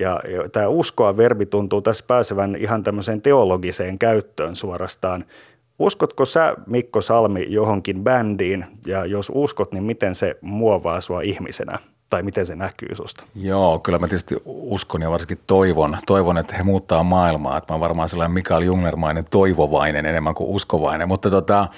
[0.00, 5.24] Ja, ja tämä uskoa verbi tuntuu tässä pääsevän ihan tämmöiseen teologiseen käyttöön suorastaan.
[5.78, 11.78] Uskotko sä, Mikko Salmi, johonkin bändiin, ja jos uskot, niin miten se muovaa sua ihmisenä?
[12.14, 13.24] Tai miten se näkyy susta?
[13.34, 17.56] Joo, kyllä mä tietysti uskon ja varsinkin toivon, toivon että he muuttaa maailmaa.
[17.56, 21.08] Että mä oon varmaan sellainen Mikael Jungnermainen toivovainen enemmän kuin uskovainen.
[21.08, 21.68] Mutta tota,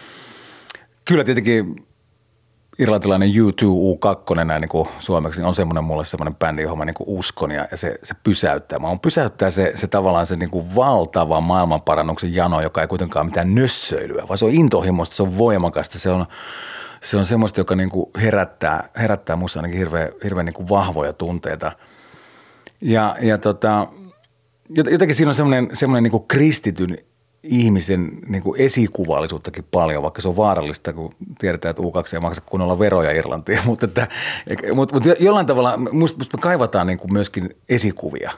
[1.04, 1.86] kyllä tietenkin
[2.78, 6.84] irlantilainen U2, U2 näin niin kuin suomeksi, niin on semmoinen mulle semmoinen bändi, johon mä
[6.84, 8.78] niin kuin uskon ja, se, se pysäyttää.
[8.78, 13.26] Mä on pysäyttää se, se tavallaan se niin kuin valtava maailmanparannuksen jano, joka ei kuitenkaan
[13.26, 16.26] mitään nössöilyä, vaan se on intohimoista, se on voimakasta, se on,
[17.02, 21.12] se on semmoista, joka niin kuin herättää, herättää musta ainakin hirveän, hirveän niin kuin vahvoja
[21.12, 21.72] tunteita.
[22.80, 23.88] Ja, ja tota,
[24.68, 26.98] jotenkin siinä on semmoinen, semmoinen niin kuin kristityn
[27.42, 32.42] ihmisen niin kuin esikuvallisuuttakin paljon, vaikka se on vaarallista, kun tiedetään, että U2 ei maksa
[32.46, 33.58] kunnolla veroja Irlantiin.
[33.66, 34.08] mutta, että,
[34.74, 38.32] mutta, mutta jollain tavalla musta, musta me kaivataan niin kuin myöskin esikuvia.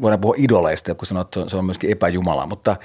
[0.00, 2.76] Voidaan puhua idoleista, kun sanoo, että se on myöskin epäjumala, mutta,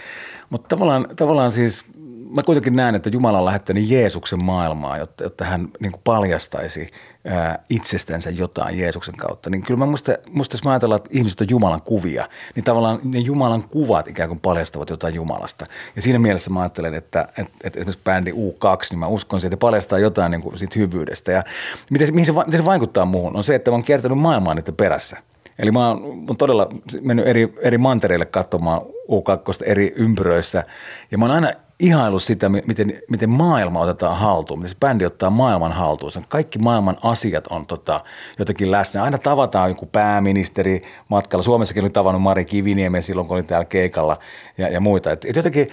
[0.49, 1.85] mutta tavallaan, tavallaan siis–
[2.35, 6.87] mä kuitenkin näen, että Jumala on lähettänyt Jeesuksen maailmaa, jotta, jotta hän niin kuin paljastaisi
[7.25, 9.49] ää, itsestänsä jotain Jeesuksen kautta.
[9.49, 12.99] Niin kyllä mä musta, musta jos mä ajatellaan, että ihmiset on Jumalan kuvia, niin tavallaan
[13.03, 15.65] ne Jumalan kuvat ikään kuin paljastavat jotain Jumalasta.
[15.95, 19.53] Ja siinä mielessä mä ajattelen, että, että, että esimerkiksi bändi U2, niin mä uskon siihen,
[19.53, 21.31] että paljastaa jotain niin kuin siitä hyvyydestä.
[21.31, 21.43] Ja
[21.89, 24.75] miten, mihin se, miten se vaikuttaa muuhun, on se, että mä oon kiertänyt maailmaa niiden
[24.75, 25.17] perässä.
[25.59, 26.69] Eli mä oon, todella
[27.01, 30.63] mennyt eri, eri mantereille katsomaan U2 eri ympyröissä.
[31.11, 35.29] Ja mä oon aina ihailu sitä, miten, miten maailma otetaan haltuun, miten se bändi ottaa
[35.29, 36.11] maailman haltuun.
[36.27, 38.03] Kaikki maailman asiat on tota,
[38.39, 39.03] jotenkin läsnä.
[39.03, 41.43] Aina tavataan joku pääministeri matkalla.
[41.43, 44.19] Suomessakin oli tavannut Mari Kiviniemen silloin, kun oli täällä keikalla
[44.57, 45.11] ja, ja muita.
[45.11, 45.67] Et, et jotenkin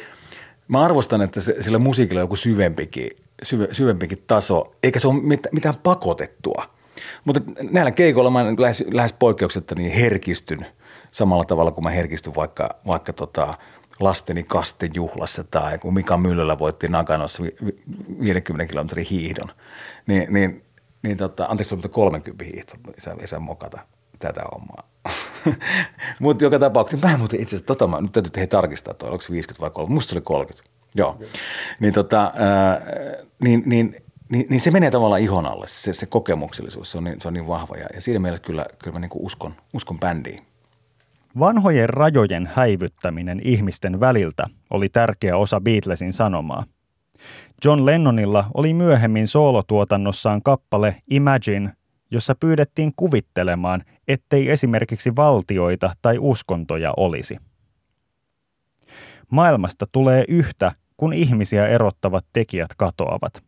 [0.68, 3.10] mä arvostan, että se, sillä musiikilla on joku syvempikin,
[3.42, 6.64] syve, syvempikin taso, eikä se ole mitään pakotettua.
[7.24, 7.40] Mutta
[7.70, 10.66] näillä keikoilla mä lähes, lähes poikkeuksetta niin herkistyn
[11.10, 13.54] samalla tavalla kuin mä herkistyn vaikka, vaikka tota,
[14.00, 17.42] lasteni kastejuhlassa tai kun Mika Myllylä voitti Naganossa
[18.20, 19.48] 50 kilometrin hiihdon,
[20.06, 20.64] niin, niin,
[21.02, 23.78] niin tota, anteeksi, mutta 30 hiihto, isä, isä mokata
[24.18, 24.88] tätä hommaa.
[26.20, 29.08] mutta joka tapauksessa, mä en muuten itse asiassa, tota, mä, nyt täytyy tehdä tarkistaa, toi,
[29.08, 30.70] oliko se 50 vai 30, musta oli 30.
[30.94, 31.26] Joo, okay.
[31.80, 32.80] niin, tota, ää,
[33.42, 33.96] niin, niin,
[34.28, 37.34] niin, niin, se menee tavallaan ihon alle, se, se kokemuksellisuus, se on niin, se on
[37.34, 40.47] niin vahva ja, ja siinä mielessä kyllä, kyllä mä niin uskon, uskon bändiin.
[41.38, 46.64] Vanhojen rajojen häivyttäminen ihmisten väliltä oli tärkeä osa Beatlesin sanomaa.
[47.64, 51.72] John Lennonilla oli myöhemmin soolotuotannossaan kappale Imagine,
[52.10, 57.36] jossa pyydettiin kuvittelemaan, ettei esimerkiksi valtioita tai uskontoja olisi.
[59.30, 63.44] Maailmasta tulee yhtä, kun ihmisiä erottavat tekijät katoavat.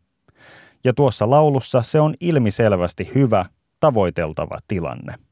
[0.83, 3.45] Ja tuossa laulussa se on ilmiselvästi hyvä,
[3.79, 5.30] tavoiteltava tilanne.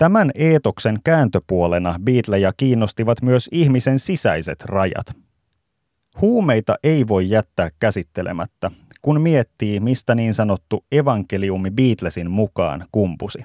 [0.00, 5.06] Tämän eetoksen kääntöpuolena Beatleja kiinnostivat myös ihmisen sisäiset rajat.
[6.20, 8.70] Huumeita ei voi jättää käsittelemättä,
[9.02, 13.38] kun miettii, mistä niin sanottu evankeliumi Beatlesin mukaan kumpusi.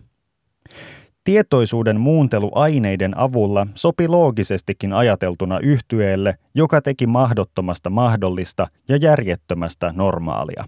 [1.24, 10.66] Tietoisuuden muuntelu aineiden avulla sopi loogisestikin ajateltuna yhtyeelle, joka teki mahdottomasta mahdollista ja järjettömästä normaalia.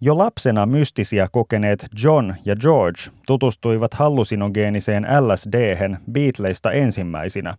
[0.00, 5.76] Jo lapsena mystisiä kokeneet John ja George tutustuivat hallusinogeeniseen lsd
[6.12, 7.54] Beatleista ensimmäisinä,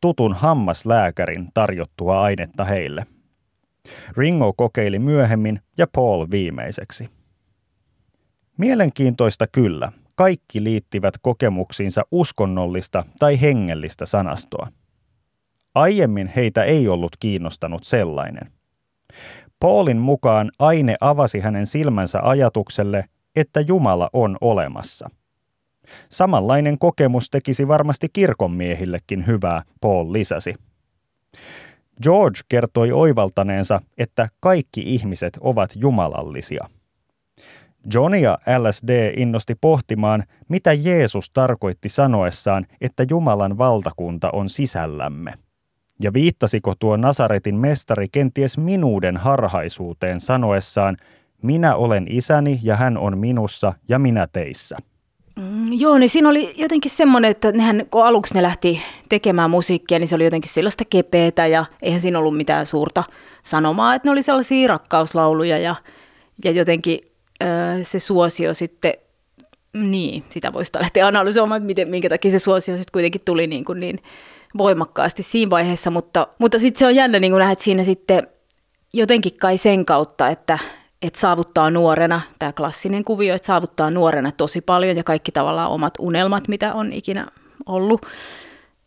[0.00, 3.06] tutun hammaslääkärin tarjottua ainetta heille.
[4.16, 7.08] Ringo kokeili myöhemmin ja Paul viimeiseksi.
[8.56, 14.72] Mielenkiintoista kyllä, kaikki liittivät kokemuksiinsa uskonnollista tai hengellistä sanastoa.
[15.74, 18.52] Aiemmin heitä ei ollut kiinnostanut sellainen.
[19.60, 23.04] Paulin mukaan aine avasi hänen silmänsä ajatukselle,
[23.36, 25.10] että Jumala on olemassa.
[26.08, 30.54] Samanlainen kokemus tekisi varmasti kirkonmiehillekin hyvää, Paul lisäsi.
[32.02, 36.68] George kertoi oivaltaneensa, että kaikki ihmiset ovat jumalallisia.
[37.94, 45.34] Johnia LSD innosti pohtimaan, mitä Jeesus tarkoitti sanoessaan, että Jumalan valtakunta on sisällämme–
[46.02, 50.96] ja viittasiko tuo Nasaretin mestari kenties minuuden harhaisuuteen sanoessaan,
[51.42, 54.76] minä olen isäni ja hän on minussa ja minä teissä?
[55.36, 59.98] Mm, Joo, niin siinä oli jotenkin semmoinen, että nehän, kun aluksi ne lähti tekemään musiikkia,
[59.98, 63.04] niin se oli jotenkin sellaista kepeätä ja eihän siinä ollut mitään suurta
[63.42, 65.74] sanomaa, että ne oli sellaisia rakkauslauluja ja,
[66.44, 66.98] ja jotenkin
[67.42, 67.48] äh,
[67.82, 68.92] se suosio sitten,
[69.72, 73.64] niin, sitä voisi lähteä analysoimaan, että miten, minkä takia se suosio sitten kuitenkin tuli niin,
[73.64, 73.98] kuin niin
[74.58, 78.26] voimakkaasti siinä vaiheessa, mutta, mutta sitten se on jännä niin nähdä, että siinä sitten
[78.92, 80.58] jotenkin kai sen kautta, että
[81.02, 85.94] että saavuttaa nuorena, tämä klassinen kuvio, että saavuttaa nuorena tosi paljon ja kaikki tavallaan omat
[85.98, 87.26] unelmat, mitä on ikinä
[87.66, 88.06] ollut.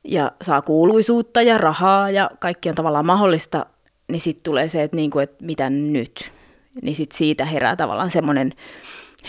[0.04, 3.66] Ja saa kuuluisuutta ja rahaa ja kaikki on tavallaan mahdollista,
[4.08, 6.32] niin sitten tulee se, että, niinku, että mitä nyt.
[6.82, 8.54] Niin sitten siitä herää tavallaan semmoinen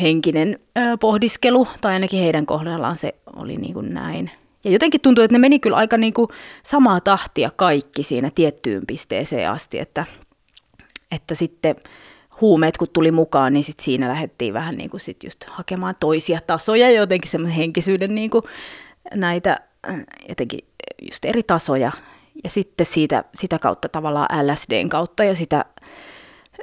[0.00, 4.30] henkinen ö, pohdiskelu, tai ainakin heidän kohdallaan se oli niin kuin näin.
[4.64, 6.28] Ja jotenkin tuntuu, että ne meni kyllä aika niin kuin
[6.64, 10.04] samaa tahtia kaikki siinä tiettyyn pisteeseen asti, että,
[11.10, 11.76] että sitten–
[12.42, 16.40] huumeet kun tuli mukaan, niin sit siinä lähdettiin vähän niin kuin sit just hakemaan toisia
[16.46, 18.42] tasoja, jotenkin semmoisen henkisyyden niin kuin
[19.14, 20.60] näitä äh, jotenkin
[21.02, 21.92] just eri tasoja.
[22.44, 25.64] Ja sitten siitä, sitä kautta tavallaan LSDn kautta ja sitä,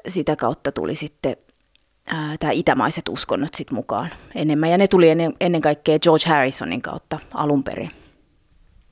[0.07, 1.37] sitä kautta tuli sitten
[2.39, 4.69] tämä itämaiset uskonnot sitten mukaan enemmän.
[4.69, 7.91] Ja ne tuli ennen, ennen kaikkea George Harrisonin kautta alun perin.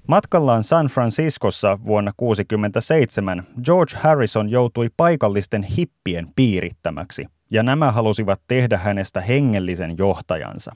[0.08, 8.78] Matkallaan San Franciscossa vuonna 1967 George Harrison joutui paikallisten hippien piirittämäksi, ja nämä halusivat tehdä
[8.78, 10.72] hänestä hengellisen johtajansa.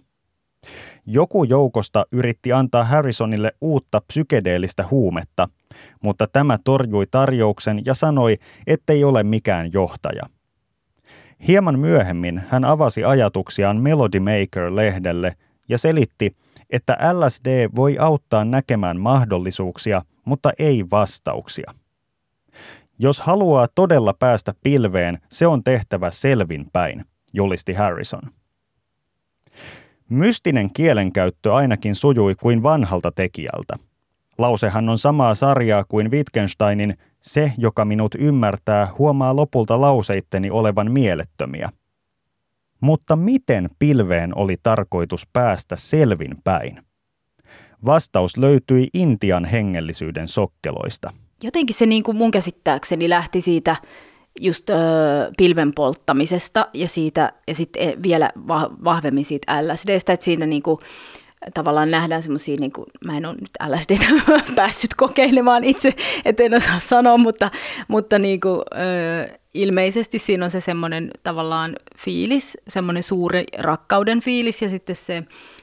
[1.06, 5.48] Joku joukosta yritti antaa Harrisonille uutta psykedeellistä huumetta,
[6.04, 8.38] mutta tämä torjui tarjouksen ja sanoi,
[8.68, 10.24] ettei ole mikään johtaja.
[11.48, 15.36] Hieman myöhemmin hän avasi ajatuksiaan Melody Maker-lehdelle
[15.70, 16.36] ja selitti,
[16.70, 21.74] että LSD voi auttaa näkemään mahdollisuuksia, mutta ei vastauksia.
[23.00, 28.22] Jos haluaa todella päästä pilveen, se on tehtävä selvinpäin, julisti Harrison.
[30.10, 33.76] Mystinen kielenkäyttö ainakin sujui kuin vanhalta tekijältä.
[34.38, 41.70] Lausehan on samaa sarjaa kuin Wittgensteinin Se, joka minut ymmärtää, huomaa lopulta lauseitteni olevan mielettömiä–
[42.82, 46.84] mutta miten pilveen oli tarkoitus päästä selvin päin?
[47.86, 51.10] Vastaus löytyi Intian hengellisyyden sokkeloista.
[51.44, 53.76] Jotenkin se niin kuin mun käsittääkseni lähti siitä
[54.40, 54.74] just ö,
[55.38, 58.30] pilven polttamisesta ja, siitä, ja sitten vielä
[58.84, 60.78] vahvemmin siitä LSDstä, että siinä niin kuin,
[61.54, 63.98] tavallaan nähdään semmoisia, niin kuin, mä en ole nyt LSD
[64.56, 65.94] päässyt kokeilemaan itse,
[66.26, 67.52] en osaa sanoa, mutta,
[67.88, 74.62] mutta niin kuin, ö, ilmeisesti siinä on se semmoinen tavallaan fiilis, semmoinen suuri rakkauden fiilis
[74.62, 75.18] ja sitten se,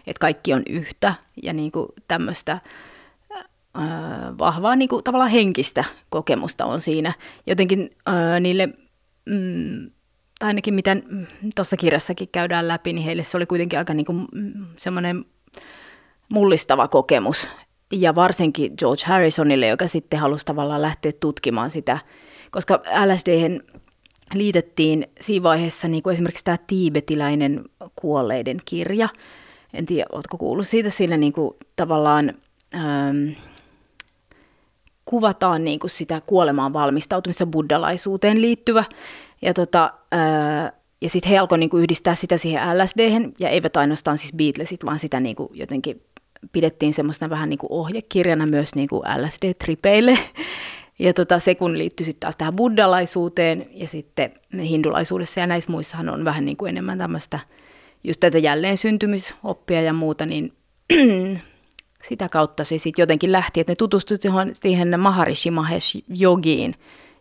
[0.07, 2.61] että kaikki on yhtä ja niin kuin tämmöistä
[3.33, 3.39] ö,
[4.39, 7.12] vahvaa niin kuin, tavallaan henkistä kokemusta on siinä.
[7.47, 8.68] Jotenkin ö, niille...
[9.26, 9.91] Mm,
[10.39, 10.97] tai ainakin mitä
[11.55, 14.26] tuossa kirjassakin käydään läpi, niin heille se oli kuitenkin aika niin kuin
[14.76, 15.24] semmoinen
[16.29, 17.49] mullistava kokemus.
[17.93, 21.99] Ja varsinkin George Harrisonille, joka sitten halusi tavallaan lähteä tutkimaan sitä,
[22.51, 23.61] koska LSD
[24.35, 27.64] liitettiin siinä vaiheessa niin kuin esimerkiksi tämä tiibetiläinen
[27.97, 29.09] kuolleiden kirja.
[29.74, 32.35] En tiedä, oletko kuullut siitä, siinä niin kuin tavallaan
[32.74, 33.29] ähm,
[35.05, 38.85] kuvataan niin kuin sitä kuolemaan valmistautumista buddhalaisuuteen liittyvä.
[39.43, 44.18] Ja tota, äh, ja sitten he alkoivat niinku yhdistää sitä siihen lsd ja eivät ainoastaan
[44.18, 46.03] siis Beatlesit, vaan sitä niinku jotenkin
[46.53, 50.18] pidettiin semmoisena vähän niin kuin ohjekirjana myös niin kuin LSD-tripeille.
[51.01, 54.32] Ja tota, se kun liittyy sitten taas tähän buddhalaisuuteen ja sitten
[54.62, 57.39] hindulaisuudessa ja näissä muissahan on vähän niin kuin enemmän tämmöistä
[58.05, 60.53] just tätä jälleen syntymisoppia ja muuta, niin
[62.09, 66.74] sitä kautta se sitten jotenkin lähti, että ne tutustuivat siihen Maharishi Mahesh Yogiin,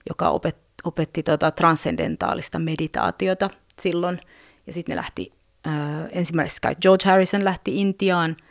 [0.09, 3.49] joka opet, opetti tota transcendentaalista meditaatiota
[3.79, 4.19] silloin.
[4.67, 5.31] Ja sitten ne lähti,
[5.67, 5.73] äh,
[6.11, 8.37] ensimmäisessä George Harrison lähti Intiaan–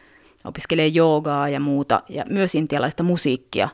[0.46, 3.68] opiskelee joogaa ja muuta, ja myös intialaista musiikkia.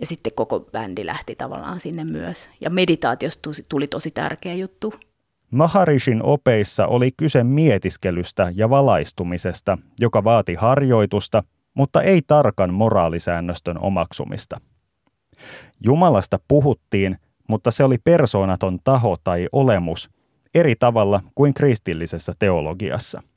[0.00, 2.48] Ja sitten koko bändi lähti tavallaan sinne myös.
[2.60, 4.94] Ja meditaatiosta tuli tosi tärkeä juttu.
[5.50, 11.42] Maharishin opeissa oli kyse mietiskelystä ja valaistumisesta, joka vaati harjoitusta,
[11.74, 14.60] mutta ei tarkan moraalisäännöstön omaksumista.
[15.84, 20.10] Jumalasta puhuttiin, mutta se oli persoonaton taho tai olemus,
[20.54, 23.22] eri tavalla kuin kristillisessä teologiassa–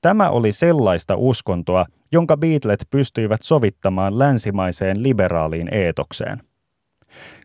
[0.00, 6.42] Tämä oli sellaista uskontoa, jonka Beatlet pystyivät sovittamaan länsimaiseen liberaaliin eetokseen.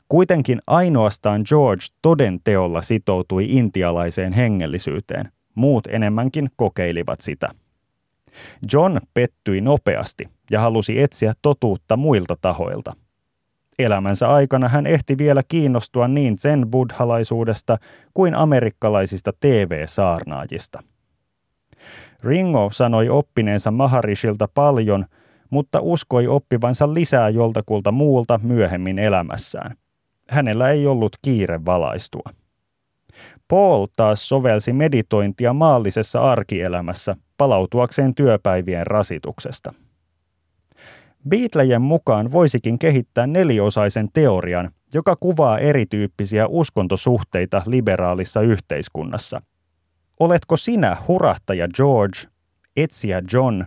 [0.10, 7.50] Kuitenkin ainoastaan George toden teolla sitoutui intialaiseen hengellisyyteen, muut enemmänkin kokeilivat sitä.
[8.74, 12.94] John pettyi nopeasti ja halusi etsiä totuutta muilta tahoilta.
[13.80, 17.78] Elämänsä aikana hän ehti vielä kiinnostua niin sen buddhalaisuudesta
[18.14, 20.84] kuin amerikkalaisista TV-saarnaajista–
[22.24, 25.06] Ringo sanoi oppineensa Maharishilta paljon,
[25.50, 29.76] mutta uskoi oppivansa lisää joltakulta muulta myöhemmin elämässään.
[30.30, 32.30] Hänellä ei ollut kiire valaistua.
[33.48, 39.74] Paul taas sovelsi meditointia maallisessa arkielämässä palautuakseen työpäivien rasituksesta.
[41.30, 49.42] Beatlejen mukaan voisikin kehittää neliosaisen teorian, joka kuvaa erityyppisiä uskontosuhteita liberaalissa yhteiskunnassa.
[50.24, 52.20] Oletko sinä hurahtaja George,
[52.78, 53.64] etsiä John,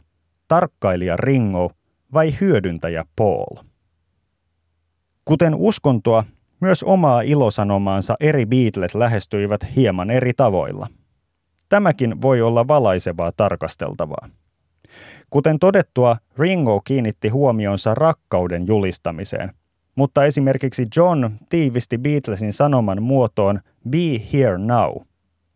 [0.49, 1.71] tarkkailija Ringo
[2.13, 3.57] vai hyödyntäjä Paul?
[5.25, 6.25] Kuten uskontoa,
[6.61, 10.87] myös omaa ilosanomaansa eri Beatles lähestyivät hieman eri tavoilla.
[11.69, 14.29] Tämäkin voi olla valaisevaa tarkasteltavaa.
[15.31, 19.53] Kuten todettua, Ringo kiinnitti huomionsa rakkauden julistamiseen,
[19.95, 23.99] mutta esimerkiksi John tiivisti Beatlesin sanoman muotoon Be
[24.33, 24.97] here now,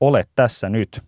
[0.01, 1.01] ole tässä nyt.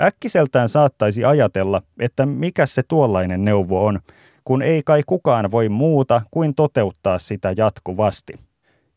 [0.00, 4.00] Äkkiseltään saattaisi ajatella, että mikä se tuollainen neuvo on,
[4.44, 8.32] kun ei kai kukaan voi muuta kuin toteuttaa sitä jatkuvasti.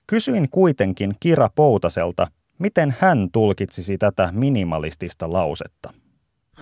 [0.08, 2.28] Kysyin kuitenkin Kira Poutaselta,
[2.60, 5.94] miten hän tulkitsisi tätä minimalistista lausetta.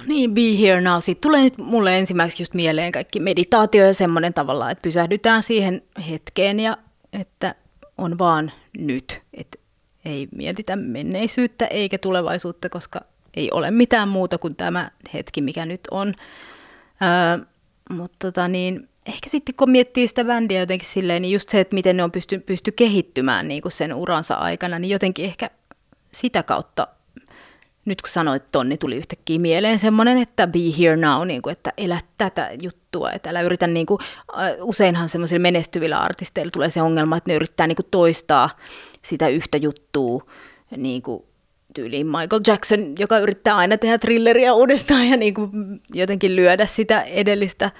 [0.07, 0.99] Niin, be here now.
[0.99, 5.81] Siitä tulee nyt mulle ensimmäiseksi just mieleen kaikki meditaatio ja semmoinen tavalla, että pysähdytään siihen
[6.09, 6.77] hetkeen ja
[7.13, 7.55] että
[7.97, 9.21] on vaan nyt.
[9.33, 9.56] Että
[10.07, 13.01] ei mietitä menneisyyttä eikä tulevaisuutta, koska
[13.33, 16.13] ei ole mitään muuta kuin tämä hetki, mikä nyt on.
[17.01, 17.45] Öö,
[17.89, 21.73] mutta tota niin, ehkä sitten kun miettii sitä bändiä jotenkin silleen, niin just se, että
[21.73, 25.49] miten ne on pysty, pysty kehittymään niin kuin sen uransa aikana, niin jotenkin ehkä
[26.11, 26.87] sitä kautta,
[27.85, 31.51] nyt kun sanoit ton, niin tuli yhtäkkiä mieleen semmoinen, että be here now, niin kuin,
[31.51, 33.99] että elä tätä juttua, että älä yritä, niin kuin,
[34.61, 38.49] useinhan semmoisilla menestyvillä artisteilla tulee se ongelma, että ne yrittää niin kuin toistaa
[39.01, 40.21] sitä yhtä juttua,
[40.77, 41.23] niin kuin
[41.73, 45.49] tyyliin Michael Jackson, joka yrittää aina tehdä thrilleria uudestaan ja niin kuin
[45.93, 47.71] jotenkin lyödä sitä edellistä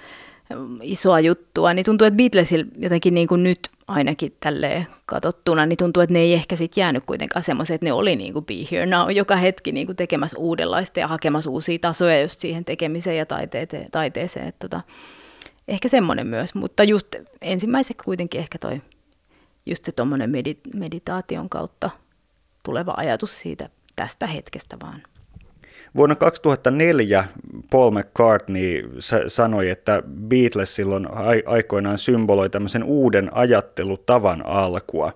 [0.81, 6.03] isoa juttua, niin tuntuu, että Beatlesil jotenkin niin kuin nyt ainakin tälleen katsottuna, niin tuntuu,
[6.03, 8.85] että ne ei ehkä sitten jäänyt kuitenkaan semmoisen, että ne oli niin kuin Be Here
[8.85, 13.25] Now joka hetki niin kuin tekemässä uudenlaista ja hakemassa uusia tasoja just siihen tekemiseen ja
[13.25, 13.91] taiteeseen.
[13.91, 14.47] taiteeseen.
[14.47, 14.81] Että tota,
[15.67, 17.07] ehkä semmoinen myös, mutta just
[17.41, 18.81] ensimmäiseksi kuitenkin ehkä toi
[19.65, 21.89] just se tuommoinen medit- meditaation kautta
[22.65, 25.03] tuleva ajatus siitä tästä hetkestä vaan.
[25.97, 27.25] Vuonna 2004
[27.71, 28.89] Paul McCartney
[29.27, 31.07] sanoi, että Beatles silloin
[31.45, 35.13] aikoinaan symboloi tämmöisen uuden ajattelutavan alkua,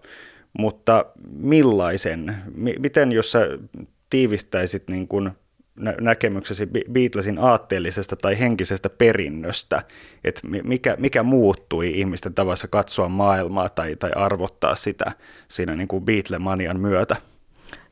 [0.59, 1.05] mutta
[1.37, 2.35] millaisen?
[2.79, 3.47] Miten jos sä
[4.09, 5.31] tiivistäisit niin kuin
[6.01, 9.83] näkemyksesi Beatlesin aatteellisesta tai henkisestä perinnöstä,
[10.23, 15.11] että mikä, mikä muuttui ihmisten tavassa katsoa maailmaa tai, tai arvottaa sitä
[15.47, 17.30] siinä niin kuin Beatlemanian myötä?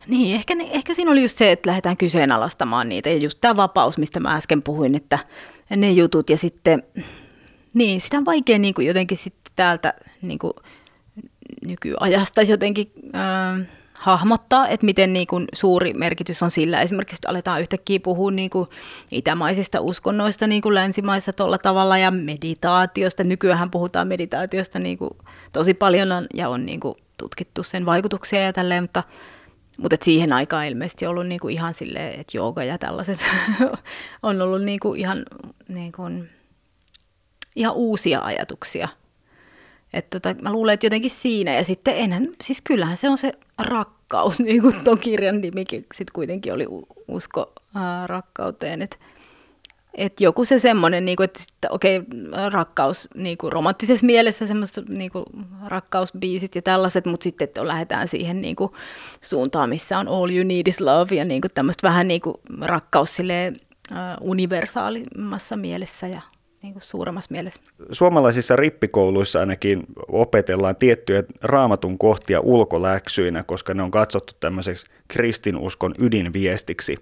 [0.09, 3.97] Niin, ehkä, ehkä siinä oli just se, että lähdetään kyseenalaistamaan niitä ja just tämä vapaus,
[3.97, 5.19] mistä mä äsken puhuin, että
[5.75, 6.83] ne jutut ja sitten,
[7.73, 10.53] niin sitä on vaikea niin kuin jotenkin sitten täältä niin kuin
[11.65, 16.81] nykyajasta jotenkin äh, hahmottaa, että miten niin kuin suuri merkitys on sillä.
[16.81, 18.69] Esimerkiksi että aletaan yhtäkkiä puhua niin kuin
[19.11, 23.23] itämaisista uskonnoista niin kuin länsimaissa tuolla tavalla ja meditaatiosta.
[23.23, 25.11] Nykyään puhutaan meditaatiosta niin kuin
[25.51, 29.03] tosi paljon ja on niin kuin tutkittu sen vaikutuksia ja tälleen, mutta
[29.79, 33.19] mutta siihen aikaan ilmeisesti ollut niinku ihan silleen, että jooga ja tällaiset
[34.23, 35.25] on ollut niinku ihan,
[35.67, 36.01] niinku,
[37.55, 38.87] ihan uusia ajatuksia.
[39.93, 41.53] Että tota, mä luulen, että jotenkin siinä.
[41.53, 46.13] Ja sitten enhän, siis kyllähän se on se rakkaus, niin kuin tuon kirjan nimikin sitten
[46.13, 46.65] kuitenkin oli
[47.07, 48.81] usko ää, rakkauteen.
[48.81, 48.97] Että
[49.95, 55.25] et joku se semmoinen, niinku, että okei, okay, rakkaus niinku, romanttisessa mielessä semmoiset niinku,
[55.67, 58.75] rakkausbiisit ja tällaiset, mutta sitten että lähdetään siihen niinku,
[59.21, 63.55] suuntaan, missä on all you need is love ja niinku, tämmöistä vähän niinku, rakkaus silleen,
[64.21, 66.21] universaalimmassa mielessä ja
[66.61, 67.61] niin kuin suuremmassa mielessä.
[67.91, 76.97] Suomalaisissa rippikouluissa ainakin opetellaan tiettyjä raamatun kohtia ulkoläksyinä, koska ne on katsottu tämmöiseksi kristinuskon ydinviestiksi.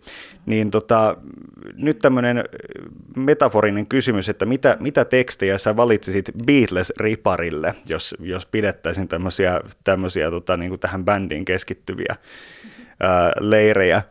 [0.45, 1.17] Niin tota,
[1.73, 2.43] nyt tämmöinen
[3.15, 10.57] metaforinen kysymys, että mitä, mitä tekstejä sä valitsisit Beatles-riparille, jos, jos pidettäisiin tämmöisiä, tämmöisiä tota,
[10.57, 12.15] niin kuin tähän bändiin keskittyviä
[12.99, 14.01] ää, leirejä.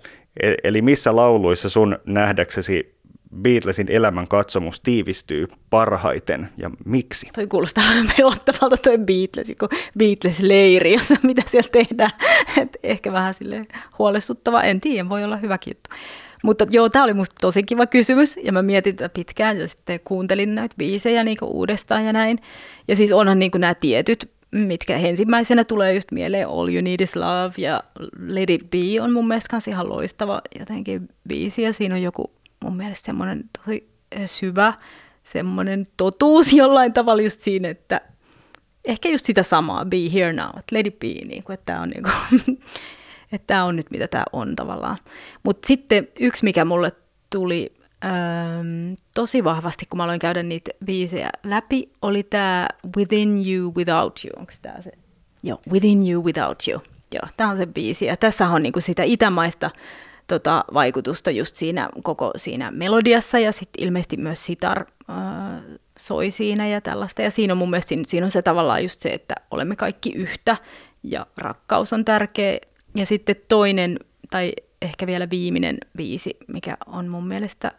[0.42, 2.95] E, eli missä lauluissa sun nähdäksesi
[3.43, 7.28] Beatlesin elämän katsomus tiivistyy parhaiten ja miksi?
[7.34, 7.84] Toi kuulostaa
[8.16, 9.68] pelottavalta toi Beatles, kun
[9.99, 12.11] Beatles-leiri, jossa mitä siellä tehdään.
[12.62, 13.66] Et ehkä vähän sille
[13.99, 15.91] huolestuttava, en tiedä, voi olla hyväkin juttu.
[16.43, 20.01] Mutta joo, tämä oli musta tosi kiva kysymys ja mä mietin tätä pitkään ja sitten
[20.05, 22.39] kuuntelin näitä biisejä niin uudestaan ja näin.
[22.89, 27.16] Ja siis onhan niin nämä tietyt, mitkä ensimmäisenä tulee just mieleen All You Need Is
[27.16, 27.82] Love ja
[28.49, 33.07] It Be on mun mielestä ihan loistava jotenkin biisi ja siinä on joku mun mielestä
[33.07, 33.89] semmoinen tosi
[34.27, 34.75] syvä
[35.33, 38.01] semmoinen totuus jollain tavalla just siinä, että
[38.85, 41.81] ehkä just sitä samaa, be here now, että let it be, niin kuin, että tämä
[41.81, 42.59] on, niin kuin,
[43.33, 44.97] että tämä on nyt mitä tämä on tavallaan.
[45.43, 46.93] Mutta sitten yksi, mikä mulle
[47.31, 53.75] tuli ähm, tosi vahvasti, kun mä aloin käydä niitä biisejä läpi, oli tämä Within You
[53.75, 54.41] Without You.
[54.41, 54.93] Onko tämä se?
[55.43, 56.83] Joo, Within You Without You.
[57.15, 58.05] Joo, tämä on se biisi.
[58.05, 59.71] Ja tässä on niinku sitä itämaista
[60.27, 65.16] tota, vaikutusta just siinä koko siinä melodiassa ja sitten ilmeisesti myös sitar äh,
[65.99, 67.22] soi siinä ja tällaista.
[67.22, 70.57] Ja siinä on mun mielestä siinä on se tavallaan just se, että olemme kaikki yhtä
[71.03, 72.59] ja rakkaus on tärkeä.
[72.97, 73.99] Ja sitten toinen
[74.31, 74.53] tai
[74.83, 77.72] ehkä vielä viimeinen biisi, mikä on mun mielestä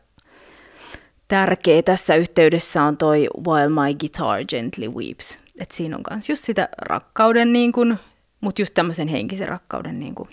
[1.27, 5.39] tärkeä tässä yhteydessä on toi While My Guitar Gently Weeps.
[5.59, 7.97] Et siinä on myös just sitä rakkauden, niin kun,
[8.41, 10.27] mutta just tämmöisen henkisen rakkauden niin kun,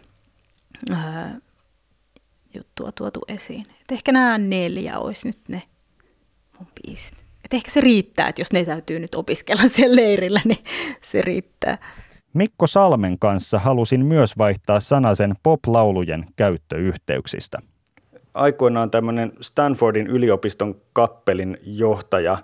[0.91, 1.39] ää,
[2.55, 3.61] juttua tuotu esiin.
[3.61, 5.63] Et ehkä nämä neljä olisi nyt ne
[6.59, 7.15] mun biisit.
[7.45, 10.65] Et ehkä se riittää, että jos ne täytyy nyt opiskella siellä leirillä, niin
[11.03, 11.79] se riittää.
[12.35, 17.59] Mikko Salmen kanssa halusin myös vaihtaa sanasen pop-laulujen käyttöyhteyksistä.
[18.35, 22.41] Aikoinaan tämmöinen Stanfordin yliopiston kappelin johtaja äh,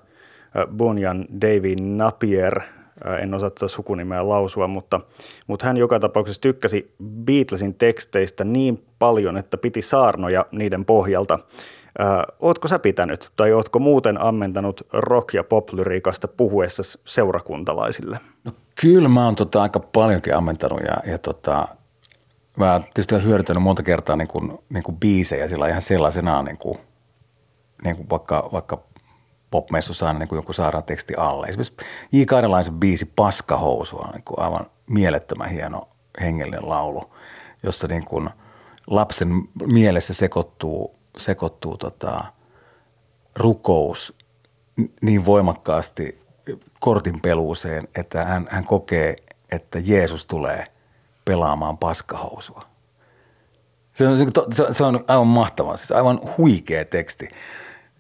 [0.77, 2.61] Bunyan David Napier,
[3.23, 5.01] en osaa tätä sukunimeä lausua, mutta,
[5.47, 6.95] mutta hän joka tapauksessa tykkäsi
[7.25, 11.39] Beatlesin teksteistä niin paljon, että piti saarnoja niiden pohjalta.
[12.01, 12.05] Ö,
[12.41, 18.21] ootko sä pitänyt tai ootko muuten ammentanut rock- ja pop-lyriikasta puhuessa seurakuntalaisille?
[18.45, 21.69] No Kyllä mä oon tota aika paljonkin ammentanut ja, ja tota,
[22.57, 26.59] mä oon tietysti hyödyntänyt monta kertaa niin kuin, niin kuin biisejä sillä ihan sellaisenaan niin
[26.59, 26.79] kuin,
[27.85, 28.83] niin kuin vaikka, vaikka
[29.51, 31.47] popmessussa aina niin joku saadaan teksti alle.
[31.47, 31.77] Esimerkiksi
[32.13, 32.23] J.
[32.25, 35.89] Karjalaisen biisi Paskahousua on niin kuin aivan mielettömän hieno
[36.21, 37.15] hengellinen laulu,
[37.63, 38.31] jossa niin kuin
[38.87, 39.29] lapsen
[39.67, 42.25] mielessä sekoittuu, sekoittuu tota,
[43.37, 44.19] rukous
[45.01, 46.21] niin voimakkaasti
[46.81, 49.17] kortin peluuseen, että hän, hän kokee,
[49.53, 50.65] että Jeesus tulee
[51.25, 52.63] pelaamaan paskahousua.
[53.95, 54.19] Se on,
[54.53, 57.29] se, se on aivan mahtavaa, siis aivan huikea teksti.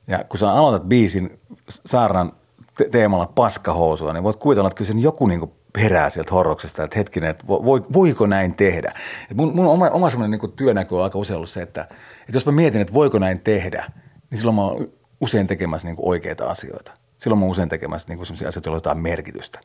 [0.06, 1.39] Ja kun sä aloitat biisin
[1.86, 2.32] saarnan
[2.76, 6.98] te- teemalla paskahousua, niin voit kuvitella, että kyllä sen joku niin herää sieltä horroksesta, että
[6.98, 8.92] hetkinen, että voi, voiko näin tehdä.
[9.30, 11.80] Et mun, mun oma, oma semmoinen niin työnäkö on aika usein ollut se, että,
[12.20, 13.92] että jos mä mietin, että voiko näin tehdä,
[14.30, 14.88] niin silloin mä oon
[15.20, 18.98] usein tekemässä niin oikeita asioita silloin mä usein tekemässä niin sellaisia asioita, joilla on jotain
[18.98, 19.60] merkitystä.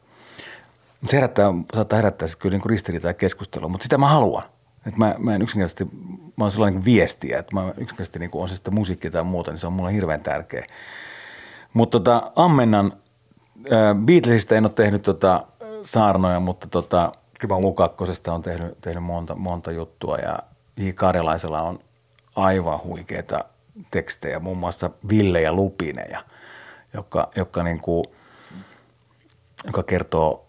[1.02, 4.44] Mutta se herättää, saattaa herättää sitten kyllä niin ristiriitaa keskustelua, mutta sitä mä haluan.
[4.88, 5.86] Et mä, mä en yksinkertaisesti,
[6.38, 9.52] mä oon sellainen niin viestiä, että mä yksinkertaisesti niin on se sitten musiikki tai muuta,
[9.52, 10.66] niin se on mulle hirveän tärkeä.
[11.76, 12.94] Mutta tota, Ammennan
[13.72, 15.48] äh, Beatlesista en ole tehnyt tota
[15.84, 20.40] saarnoja, mutta tota, kyllä Lukakkosesta on tehnyt, tehnyt monta, monta juttua ja
[20.78, 20.90] J.
[20.90, 21.80] Karjalaisella on
[22.36, 23.46] aivan huikeita
[23.92, 26.24] tekstejä, muun muassa Ville ja Lupine ja–
[26.96, 28.06] joka, joka, niin kuin,
[29.66, 30.48] joka kertoo,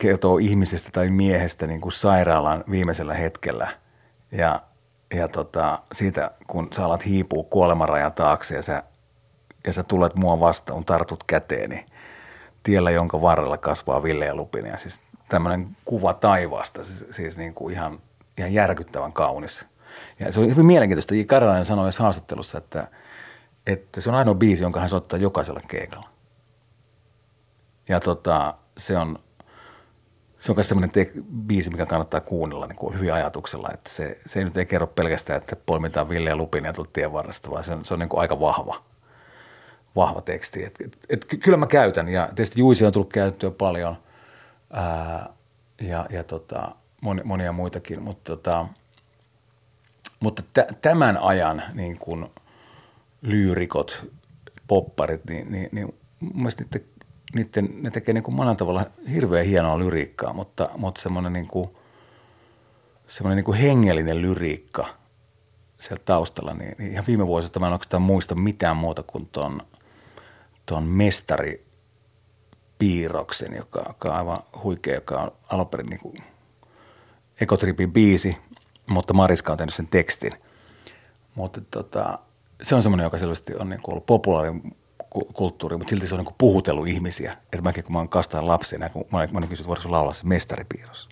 [0.00, 3.70] kertoo ihmisestä tai miehestä niin kuin sairaalan viimeisellä hetkellä
[4.32, 4.62] ja,
[5.14, 8.82] ja tota, siitä, kun sä alat hiipua kuolemanrajan taakse ja sä,
[9.66, 11.86] ja sä tulet mua vastaan, tartut käteeni
[12.62, 14.66] tiellä, jonka varrella kasvaa Ville ja Lupin.
[14.66, 17.98] Ja siis tämmöinen kuva taivaasta, siis, siis niin kuin ihan,
[18.38, 19.66] ihan järkyttävän kaunis.
[20.18, 21.14] Ja se on hyvin mielenkiintoista.
[21.26, 22.88] Karjalainen sanoi haastattelussa, että–
[23.66, 26.08] että se on ainoa biisi, jonka hän soittaa jokaisella keikalla.
[27.88, 29.18] Ja tota, se on,
[30.38, 31.12] se on myös semmoinen te-
[31.46, 33.70] biisi, mikä kannattaa kuunnella niin kuin hyvin ajatuksella.
[33.74, 37.12] Että se, se ei nyt ei kerro pelkästään, että poimitaan Ville ja Lupin ja tien
[37.12, 38.82] varresta, vaan se on, se on niin kuin aika vahva,
[39.96, 40.64] vahva teksti.
[40.64, 43.96] Et, et, et, kyllä mä käytän ja tietysti Juisi on tullut käyttöä paljon
[44.72, 45.32] ää,
[45.80, 46.68] ja, ja tota,
[47.24, 48.66] monia muitakin, mutta, tota,
[50.20, 52.26] mutta t- tämän ajan niin kuin–
[53.22, 54.06] lyyrikot,
[54.68, 56.88] popparit, niin, niin, niin mun mielestä niiden,
[57.34, 61.48] niiden, ne tekee niin monen tavalla hirveän hienoa lyriikkaa, mutta, mutta semmoinen, niin
[63.08, 64.86] semmoinen niin hengellinen lyriikka
[65.80, 69.62] siellä taustalla, niin, niin ihan viime vuosista mä en oikeastaan muista mitään muuta kuin tuon,
[70.66, 71.66] tuon mestari
[72.78, 76.14] piirroksen, joka, joka on aivan huikea, joka on alunperin niin kuin
[77.40, 78.36] Ekotripin biisi,
[78.86, 80.32] mutta Mariska on tehnyt sen tekstin.
[81.34, 82.18] Mutta tota,
[82.62, 84.50] se on semmoinen, joka selvästi on niin kuin ollut populaari
[85.32, 87.32] kulttuuri, mutta silti se on niin kuin puhutellut ihmisiä.
[87.32, 91.08] Että mäkin kun mä oon kastaan lapsena, kun mä olen kysynyt, voiko laulaa se mestaripiirros.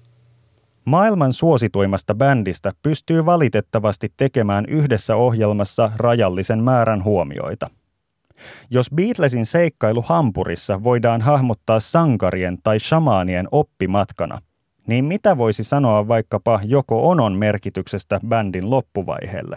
[0.85, 7.71] Maailman suosituimmasta bändistä pystyy valitettavasti tekemään yhdessä ohjelmassa rajallisen määrän huomioita.
[8.71, 14.41] Jos Beatlesin seikkailu Hampurissa voidaan hahmottaa sankarien tai shamaanien oppimatkana,
[14.87, 19.57] niin mitä voisi sanoa vaikkapa joko onon merkityksestä bändin loppuvaiheelle?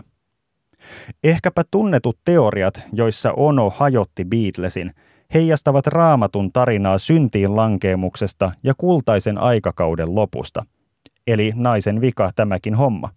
[1.24, 4.94] Ehkäpä tunnetut teoriat, joissa Ono hajotti Beatlesin,
[5.34, 10.66] heijastavat raamatun tarinaa syntiin lankeemuksesta ja kultaisen aikakauden lopusta.
[11.28, 13.10] Eli naisen vika tämäkin homma.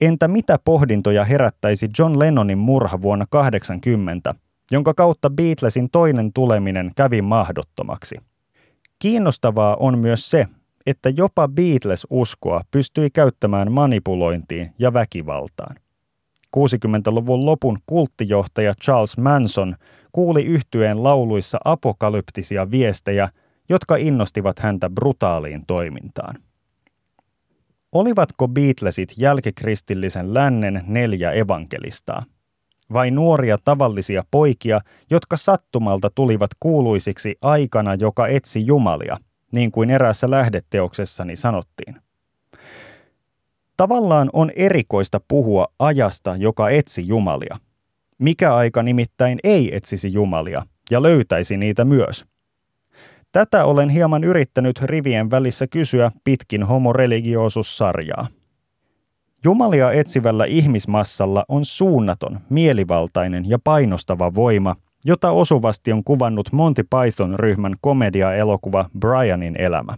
[0.00, 4.34] Entä mitä pohdintoja herättäisi John Lennonin murha vuonna 80,
[4.70, 8.16] jonka kautta Beatlesin toinen tuleminen kävi mahdottomaksi?
[8.98, 10.46] Kiinnostavaa on myös se,
[10.86, 15.76] että jopa Beatles-uskoa pystyi käyttämään manipulointiin ja väkivaltaan.
[16.56, 19.76] 60-luvun lopun kulttijohtaja Charles Manson
[20.12, 23.28] kuuli yhtyeen lauluissa apokalyptisia viestejä,
[23.68, 26.34] jotka innostivat häntä brutaaliin toimintaan.
[27.94, 32.24] Olivatko Beatlesit jälkikristillisen lännen neljä evankelistaa?
[32.92, 34.80] Vai nuoria tavallisia poikia,
[35.10, 39.16] jotka sattumalta tulivat kuuluisiksi aikana, joka etsi jumalia,
[39.52, 41.96] niin kuin eräässä lähdeteoksessani sanottiin?
[43.76, 47.58] Tavallaan on erikoista puhua ajasta, joka etsi jumalia.
[48.18, 52.24] Mikä aika nimittäin ei etsisi jumalia ja löytäisi niitä myös?
[53.34, 58.26] Tätä olen hieman yrittänyt rivien välissä kysyä pitkin homoreligiosuussarjaa.
[59.44, 67.74] Jumalia etsivällä ihmismassalla on suunnaton, mielivaltainen ja painostava voima, jota osuvasti on kuvannut Monty Python-ryhmän
[67.80, 69.94] komedia-elokuva Brianin elämä.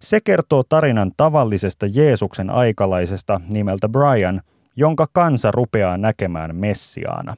[0.00, 4.40] Se kertoo tarinan tavallisesta Jeesuksen aikalaisesta nimeltä Brian,
[4.76, 7.36] jonka kansa rupeaa näkemään Messiaana.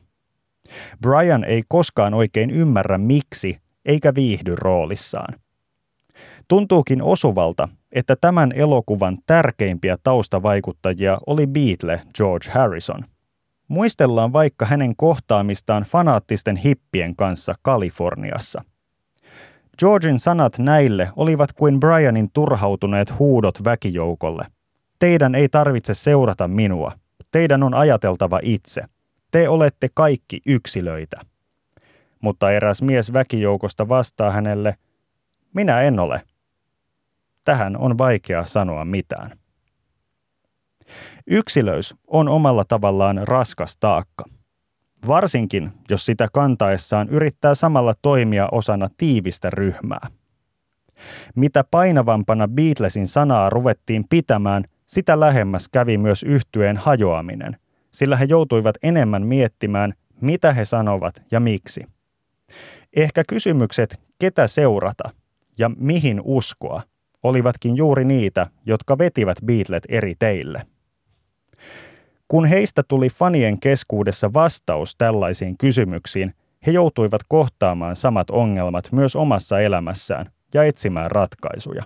[1.02, 3.58] Brian ei koskaan oikein ymmärrä miksi,
[3.88, 5.34] eikä viihdy roolissaan.
[6.48, 13.04] Tuntuukin osuvalta, että tämän elokuvan tärkeimpiä taustavaikuttajia oli Beatle George Harrison.
[13.68, 18.64] Muistellaan vaikka hänen kohtaamistaan fanaattisten hippien kanssa Kaliforniassa–
[19.78, 24.46] Georgin sanat näille olivat kuin Brianin turhautuneet huudot väkijoukolle.
[24.98, 26.92] Teidän ei tarvitse seurata minua.
[27.30, 28.82] Teidän on ajateltava itse.
[29.30, 31.16] Te olette kaikki yksilöitä.
[32.20, 34.74] Mutta eräs mies väkijoukosta vastaa hänelle,
[35.54, 36.22] minä en ole.
[37.44, 39.38] Tähän on vaikea sanoa mitään.
[41.26, 44.24] Yksilöys on omalla tavallaan raskas taakka–
[45.06, 50.08] varsinkin jos sitä kantaessaan yrittää samalla toimia osana tiivistä ryhmää.
[51.34, 57.56] Mitä painavampana Beatlesin sanaa ruvettiin pitämään, sitä lähemmäs kävi myös yhtyeen hajoaminen,
[57.90, 61.86] sillä he joutuivat enemmän miettimään, mitä he sanovat ja miksi.
[62.96, 65.10] Ehkä kysymykset, ketä seurata
[65.58, 66.82] ja mihin uskoa,
[67.22, 70.66] olivatkin juuri niitä, jotka vetivät Beatlet eri teille.
[72.28, 76.34] Kun heistä tuli fanien keskuudessa vastaus tällaisiin kysymyksiin,
[76.66, 81.84] he joutuivat kohtaamaan samat ongelmat myös omassa elämässään ja etsimään ratkaisuja.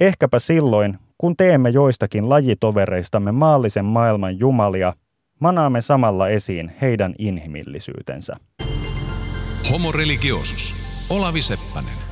[0.00, 4.92] Ehkäpä silloin, kun teemme joistakin lajitovereistamme maallisen maailman jumalia,
[5.40, 8.36] manaamme samalla esiin heidän inhimillisyytensä.
[9.70, 10.74] Homo religiosus.
[11.08, 12.09] Olavi Seppänen.